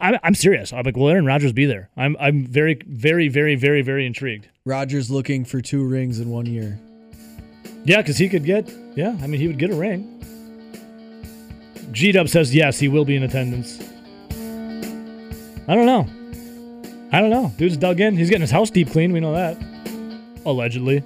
[0.00, 0.72] I'm, I'm serious.
[0.72, 1.90] I'm like, will Aaron Rodgers be there?
[1.96, 4.48] I'm I'm very, very, very, very, very intrigued.
[4.64, 6.78] Rodgers looking for two rings in one year.
[7.84, 8.72] Yeah, because he could get.
[8.94, 10.24] Yeah, I mean, he would get a ring.
[11.92, 13.80] G Dub says yes, he will be in attendance.
[15.68, 16.06] I don't know.
[17.12, 17.52] I don't know.
[17.56, 18.16] Dude's dug in.
[18.16, 19.12] He's getting his house deep clean.
[19.12, 19.56] We know that.
[20.46, 21.02] Allegedly.